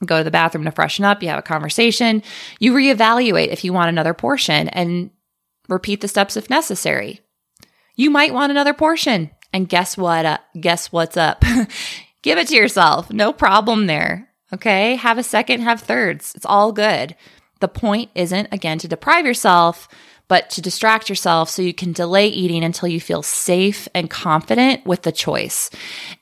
go 0.04 0.18
to 0.18 0.24
the 0.24 0.30
bathroom 0.30 0.64
to 0.64 0.70
freshen 0.70 1.04
up, 1.04 1.22
you 1.22 1.28
have 1.28 1.38
a 1.38 1.42
conversation, 1.42 2.22
you 2.58 2.72
reevaluate 2.72 3.48
if 3.48 3.64
you 3.64 3.72
want 3.72 3.88
another 3.88 4.14
portion 4.14 4.68
and 4.68 5.10
repeat 5.68 6.00
the 6.00 6.08
steps 6.08 6.36
if 6.36 6.48
necessary. 6.48 7.20
You 7.94 8.10
might 8.10 8.34
want 8.34 8.50
another 8.50 8.74
portion. 8.74 9.30
And 9.56 9.66
guess 9.66 9.96
what? 9.96 10.26
Uh, 10.26 10.36
guess 10.60 10.92
what's 10.92 11.16
up? 11.16 11.42
Give 12.22 12.36
it 12.36 12.48
to 12.48 12.54
yourself. 12.54 13.10
No 13.10 13.32
problem 13.32 13.86
there. 13.86 14.28
Okay. 14.52 14.96
Have 14.96 15.16
a 15.16 15.22
second, 15.22 15.62
have 15.62 15.80
thirds. 15.80 16.34
It's 16.34 16.44
all 16.44 16.72
good. 16.72 17.16
The 17.60 17.68
point 17.68 18.10
isn't, 18.14 18.48
again, 18.52 18.76
to 18.80 18.86
deprive 18.86 19.24
yourself, 19.24 19.88
but 20.28 20.50
to 20.50 20.60
distract 20.60 21.08
yourself 21.08 21.48
so 21.48 21.62
you 21.62 21.72
can 21.72 21.92
delay 21.92 22.28
eating 22.28 22.64
until 22.64 22.90
you 22.90 23.00
feel 23.00 23.22
safe 23.22 23.88
and 23.94 24.10
confident 24.10 24.84
with 24.84 25.00
the 25.04 25.10
choice. 25.10 25.70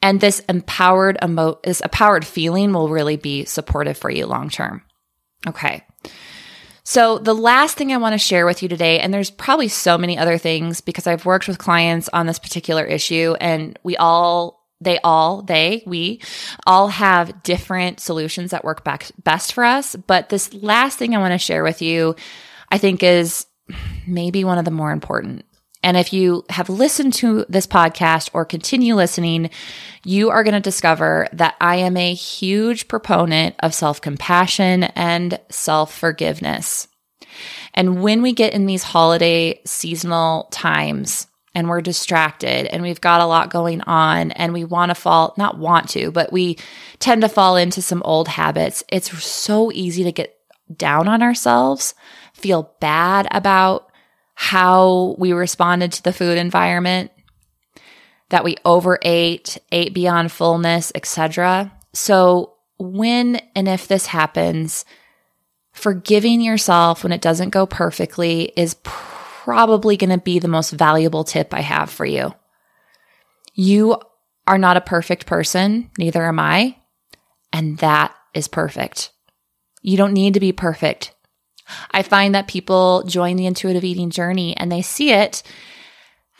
And 0.01 0.21
this 0.21 0.39
empowered 0.49 1.19
emo- 1.21 1.59
this 1.65 1.81
empowered 1.81 2.25
feeling 2.25 2.73
will 2.73 2.89
really 2.89 3.17
be 3.17 3.47
supportive 3.47 3.99
for 3.99 4.11
you 4.11 4.27
long 4.27 4.49
term. 4.49 4.83
Okay. 5.45 5.85
So, 6.87 7.17
the 7.17 7.35
last 7.35 7.79
thing 7.79 7.93
I 7.93 7.97
want 7.97 8.13
to 8.13 8.19
share 8.19 8.45
with 8.45 8.63
you 8.63 8.69
today, 8.69 9.01
and 9.01 9.13
there's 9.13 9.31
probably 9.31 9.69
so 9.69 9.97
many 9.97 10.19
other 10.19 10.37
things 10.37 10.83
because 10.83 11.07
I've 11.07 11.25
worked 11.25 11.49
with 11.49 11.57
clients 11.57 12.11
on 12.13 12.27
this 12.27 12.39
particular 12.39 12.85
issue, 12.85 13.35
and 13.41 13.79
we 13.83 13.97
all, 13.97 14.67
they 14.83 14.99
all, 15.03 15.41
they, 15.41 15.83
we 15.87 16.21
all 16.67 16.89
have 16.89 17.43
different 17.43 18.01
solutions 18.01 18.51
that 18.51 18.65
work 18.65 18.85
back, 18.85 19.11
best 19.23 19.55
for 19.55 19.65
us. 19.65 19.97
But 19.97 20.29
this 20.29 20.53
last 20.53 20.99
thing 20.99 21.15
I 21.15 21.21
want 21.21 21.33
to 21.33 21.39
share 21.39 21.63
with 21.63 21.81
you, 21.81 22.17
I 22.69 22.77
think 22.77 23.03
is 23.03 23.47
maybe 24.07 24.45
one 24.45 24.59
of 24.59 24.67
the 24.67 24.71
more 24.71 24.93
important. 24.93 25.47
And 25.85 25.99
if 25.99 26.15
you 26.15 26.47
have 26.49 26.71
listened 26.71 27.13
to 27.15 27.45
this 27.51 27.67
podcast 27.67 28.31
or 28.33 28.47
continue 28.47 28.95
listening, 28.95 29.51
you 30.03 30.31
are 30.31 30.43
going 30.43 30.55
to 30.55 30.61
discover 30.61 31.29
that 31.35 31.57
I 31.61 31.77
am 31.77 31.99
a 31.99 32.15
huge 32.15 32.89
proponent 32.89 33.55
of 33.59 33.75
self 33.75 34.01
compassion 34.01 34.85
and 34.85 35.39
self 35.51 35.95
forgiveness. 35.95 36.89
And 37.75 38.03
when 38.03 38.23
we 38.23 38.33
get 38.33 38.55
in 38.55 38.65
these 38.65 38.83
holiday 38.83 39.61
seasonal 39.67 40.49
times 40.51 41.27
and 41.55 41.69
we're 41.69 41.83
distracted 41.83 42.67
and 42.67 42.83
we've 42.83 43.01
got 43.01 43.21
a 43.21 43.27
lot 43.27 43.51
going 43.51 43.83
on 43.83 44.31
and 44.31 44.55
we 44.55 44.65
want 44.65 44.89
to 44.89 44.95
fall, 44.95 45.35
not 45.37 45.59
want 45.59 45.91
to, 45.91 46.11
but 46.11 46.33
we 46.33 46.57
tend 46.99 47.21
to 47.21 47.29
fall 47.29 47.57
into 47.57 47.83
some 47.83 48.03
old 48.07 48.29
habits, 48.29 48.83
it's 48.89 49.23
so 49.23 49.71
easy 49.73 50.05
to 50.05 50.13
get 50.13 50.35
down 50.75 51.09
on 51.09 51.23
ourselves, 51.23 51.95
feel 52.33 52.75
bad 52.81 53.29
about 53.31 53.91
how 54.35 55.15
we 55.19 55.33
responded 55.33 55.93
to 55.93 56.03
the 56.03 56.13
food 56.13 56.37
environment, 56.37 57.11
that 58.31 58.45
we 58.45 58.57
overate, 58.65 59.59
ate 59.71 59.95
beyond 59.95 60.33
fullness, 60.33 60.91
etc. 60.95 61.73
So 61.93 62.55
when 62.79 63.37
and 63.55 63.69
if 63.69 63.87
this 63.87 64.07
happens, 64.07 64.85
forgiving 65.73 66.41
yourself 66.41 67.03
when 67.03 67.13
it 67.13 67.21
doesn't 67.21 67.51
go 67.51 67.67
perfectly 67.67 68.53
is 68.57 68.77
probably 68.83 69.97
going 69.97 70.11
to 70.11 70.19
be 70.19 70.39
the 70.39 70.49
most 70.49 70.71
valuable 70.71 71.25
tip 71.25 71.53
I 71.53 71.61
have 71.61 71.91
for 71.91 72.05
you. 72.05 72.35
You 73.55 73.99
are 74.47 74.59
not 74.59 74.77
a 74.77 74.83
perfect 74.83 75.27
person, 75.27 75.91
neither 75.99 76.25
am 76.25 76.39
I, 76.39 76.77
and 77.53 77.79
that 77.79 78.15
is 78.35 78.49
perfect. 78.49 79.11
You 79.81 79.97
don't 79.97 80.13
need 80.13 80.35
to 80.35 80.41
be 80.41 80.53
perfect. 80.53 81.14
I 81.91 82.03
find 82.03 82.35
that 82.35 82.49
people 82.49 83.03
join 83.05 83.37
the 83.37 83.47
intuitive 83.47 83.85
eating 83.85 84.11
journey 84.11 84.57
and 84.57 84.71
they 84.71 84.83
see 84.83 85.13
it 85.13 85.43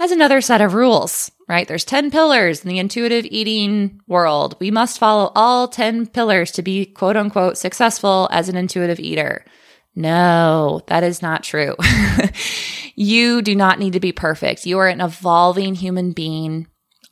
as 0.01 0.11
another 0.11 0.41
set 0.41 0.61
of 0.61 0.75
rules, 0.75 1.31
right? 1.49 1.69
There's 1.69 1.85
10 1.85 2.11
pillars 2.11 2.63
in 2.65 2.69
the 2.69 2.79
intuitive 2.79 3.27
eating 3.27 4.01
world. 4.07 4.57
We 4.61 4.71
must 4.71 4.99
follow 4.99 5.33
all 5.35 5.69
10 5.69 6.09
pillars 6.09 6.51
to 6.53 6.63
be 6.63 6.87
quote 6.87 7.17
unquote 7.17 7.59
successful 7.59 8.29
as 8.33 8.49
an 8.49 8.57
intuitive 8.57 9.01
eater. 9.01 9.45
No, 9.95 10.83
that 10.89 11.05
is 11.05 11.23
not 11.23 11.45
true. 11.45 11.77
you 12.97 13.43
do 13.43 13.55
not 13.55 13.79
need 13.79 13.93
to 13.93 14.01
be 14.01 14.13
perfect. 14.13 14.67
You 14.67 14.79
are 14.81 14.89
an 14.89 15.01
evolving 15.01 15.77
human 15.77 16.13
being 16.13 16.67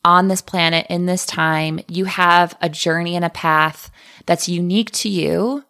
on 0.05 0.27
this 0.27 0.43
planet 0.43 0.87
in 0.91 1.07
this 1.07 1.25
time. 1.25 1.79
You 1.87 2.07
have 2.07 2.57
a 2.61 2.69
journey 2.69 3.15
and 3.15 3.25
a 3.25 3.31
path 3.31 3.91
that's 4.27 4.49
unique 4.49 4.91
to 4.93 5.09
you 5.09 5.65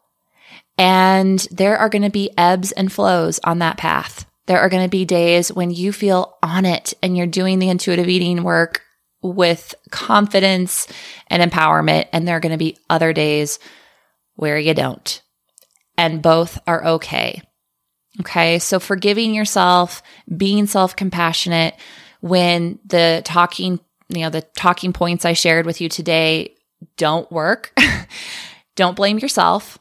and 0.79 1.47
there 1.51 1.77
are 1.77 1.89
going 1.89 2.03
to 2.03 2.11
be 2.11 2.31
ebbs 2.37 2.73
and 2.73 2.93
flows 2.93 3.39
on 3.45 3.59
that 3.59 3.77
path. 3.77 4.27
There 4.47 4.61
are 4.61 4.69
going 4.69 4.85
to 4.85 4.91
be 4.91 5.05
days 5.05 5.53
when 5.53 5.71
you 5.71 5.93
feel 5.93 6.37
on 6.43 6.65
it 6.65 6.95
and 7.03 7.17
you're 7.17 7.27
doing 7.27 7.59
the 7.59 7.69
intuitive 7.69 8.09
eating 8.09 8.43
work 8.43 8.83
with 9.23 9.75
confidence 9.91 10.89
and 11.29 11.49
empowerment. 11.49 12.09
And 12.13 12.27
there 12.27 12.37
are 12.37 12.41
going 12.41 12.53
to 12.53 12.59
be 12.59 12.77
other 12.91 13.13
days 13.13 13.59
where 14.35 14.59
you 14.59 14.75
don't. 14.75 15.23
And 15.97 16.23
both 16.23 16.59
are 16.67 16.85
okay. 16.85 17.43
Okay. 18.21 18.59
So 18.59 18.81
forgiving 18.81 19.35
yourself, 19.35 20.03
being 20.37 20.67
self 20.67 20.97
compassionate 20.97 21.75
when 22.21 22.79
the 22.85 23.23
talking, 23.25 23.79
you 24.09 24.23
know, 24.23 24.31
the 24.31 24.43
talking 24.57 24.93
points 24.93 25.25
I 25.25 25.35
shared 25.35 25.67
with 25.67 25.81
you 25.81 25.89
today 25.89 26.55
don't 26.97 27.31
work. 27.31 27.73
don't 28.75 28.97
blame 28.97 29.19
yourself 29.19 29.79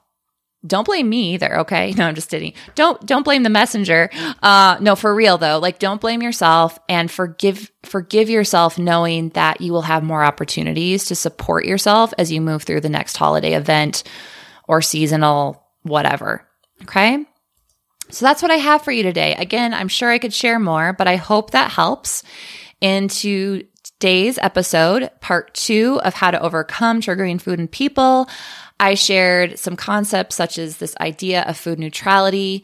don't 0.66 0.86
blame 0.86 1.10
me 1.10 1.34
either 1.34 1.60
okay? 1.60 1.94
No 1.98 2.08
i'm 2.08 2.16
just 2.16 2.30
kidding. 2.30 2.54
Don't 2.76 3.04
don't 3.06 3.24
blame 3.24 3.44
the 3.44 3.50
messenger. 3.50 4.10
Uh 4.42 4.78
no 4.80 4.96
for 4.96 5.14
real 5.14 5.38
though. 5.38 5.60
Like 5.60 5.80
don't 5.80 6.02
blame 6.02 6.22
yourself 6.22 6.80
and 6.88 7.10
forgive 7.10 7.72
forgive 7.84 8.30
yourself 8.30 8.78
knowing 8.78 9.30
that 9.30 9.62
you 9.62 9.72
will 9.72 9.82
have 9.84 10.04
more 10.04 10.24
opportunities 10.24 11.06
to 11.06 11.16
support 11.16 11.66
yourself 11.66 12.14
as 12.18 12.32
you 12.32 12.42
move 12.42 12.64
through 12.64 12.82
the 12.82 12.90
next 12.90 13.18
holiday 13.18 13.54
event 13.54 14.04
or 14.68 14.82
seasonal 14.82 15.64
whatever 15.84 16.48
okay? 16.84 17.26
So 18.10 18.26
that's 18.26 18.42
what 18.42 18.52
i 18.52 18.56
have 18.56 18.84
for 18.84 18.92
you 18.92 19.04
today. 19.04 19.36
Again 19.36 19.74
i'm 19.74 19.88
sure 19.88 20.10
i 20.12 20.20
could 20.20 20.34
share 20.34 20.60
more 20.60 20.94
but 20.94 21.08
i 21.08 21.16
hope 21.16 21.52
that 21.52 21.72
helps 21.72 22.24
into 22.82 23.64
today's 24.02 24.40
episode 24.40 25.12
part 25.20 25.54
two 25.54 26.02
of 26.04 26.16
how 26.16 26.32
to 26.32 26.42
overcome 26.42 27.02
triggering 27.02 27.40
food 27.40 27.60
and 27.60 27.72
people 27.72 28.28
I 28.80 28.96
shared 28.96 29.60
some 29.60 29.76
concepts 29.76 30.36
such 30.36 30.58
as 30.58 30.78
this 30.78 30.96
idea 31.00 31.44
of 31.44 31.56
food 31.56 31.78
neutrality, 31.78 32.64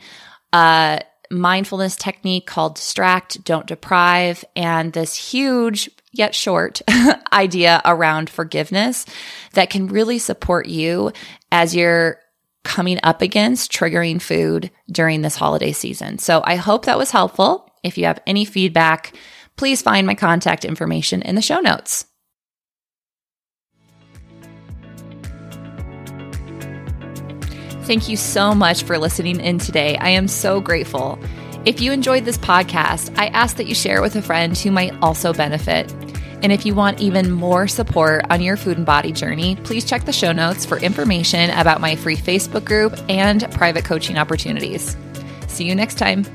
a 0.52 1.04
mindfulness 1.30 1.96
technique 1.96 2.48
called 2.48 2.74
distract, 2.74 3.44
don't 3.44 3.68
deprive, 3.68 4.44
and 4.56 4.92
this 4.94 5.14
huge 5.14 5.92
yet 6.12 6.34
short 6.34 6.82
idea 7.32 7.84
around 7.86 8.32
forgiveness 8.32 9.06
that 9.54 9.70
can 9.70 9.86
really 9.86 10.18
support 10.18 10.66
you 10.66 11.12
as 11.52 11.76
you're 11.76 12.20
coming 12.64 13.00
up 13.04 13.22
against 13.22 13.72
triggering 13.72 14.20
food 14.20 14.72
during 14.92 15.22
this 15.22 15.36
holiday 15.36 15.72
season. 15.72 16.18
So 16.18 16.42
I 16.44 16.56
hope 16.56 16.86
that 16.86 16.98
was 16.98 17.12
helpful. 17.12 17.70
If 17.84 17.96
you 17.96 18.06
have 18.06 18.24
any 18.26 18.44
feedback, 18.44 19.16
please 19.58 19.82
find 19.82 20.08
my 20.08 20.16
contact 20.16 20.64
information 20.64 21.22
in 21.22 21.36
the 21.36 21.42
show 21.42 21.60
notes. 21.60 22.06
Thank 27.88 28.10
you 28.10 28.18
so 28.18 28.54
much 28.54 28.84
for 28.84 28.98
listening 28.98 29.40
in 29.40 29.60
today. 29.60 29.98
I 29.98 30.10
am 30.10 30.28
so 30.28 30.60
grateful. 30.60 31.18
If 31.64 31.80
you 31.80 31.94
enjoyed 31.94 32.26
this 32.26 32.38
podcast, 32.38 33.18
I 33.18 33.28
ask 33.28 33.56
that 33.58 33.68
you 33.68 33.76
share 33.76 33.98
it 33.98 34.02
with 34.02 34.16
a 34.18 34.22
friend 34.22 34.58
who 34.58 34.72
might 34.72 34.94
also 35.02 35.32
benefit. 35.32 35.92
And 36.44 36.52
if 36.52 36.66
you 36.66 36.76
want 36.76 37.00
even 37.00 37.32
more 37.32 37.68
support 37.68 38.26
on 38.30 38.42
your 38.42 38.58
food 38.58 38.78
and 38.78 38.86
body 38.86 39.12
journey, 39.12 39.56
please 39.64 39.86
check 39.86 40.06
the 40.06 40.14
show 40.14 40.32
notes 40.34 40.66
for 40.66 40.78
information 40.80 41.50
about 41.52 41.82
my 41.82 41.96
free 41.96 42.18
Facebook 42.18 42.66
group 42.66 42.94
and 43.10 43.50
private 43.52 43.86
coaching 43.86 44.18
opportunities. 44.18 44.96
See 45.48 45.66
you 45.66 45.74
next 45.74 45.98
time. 45.98 46.26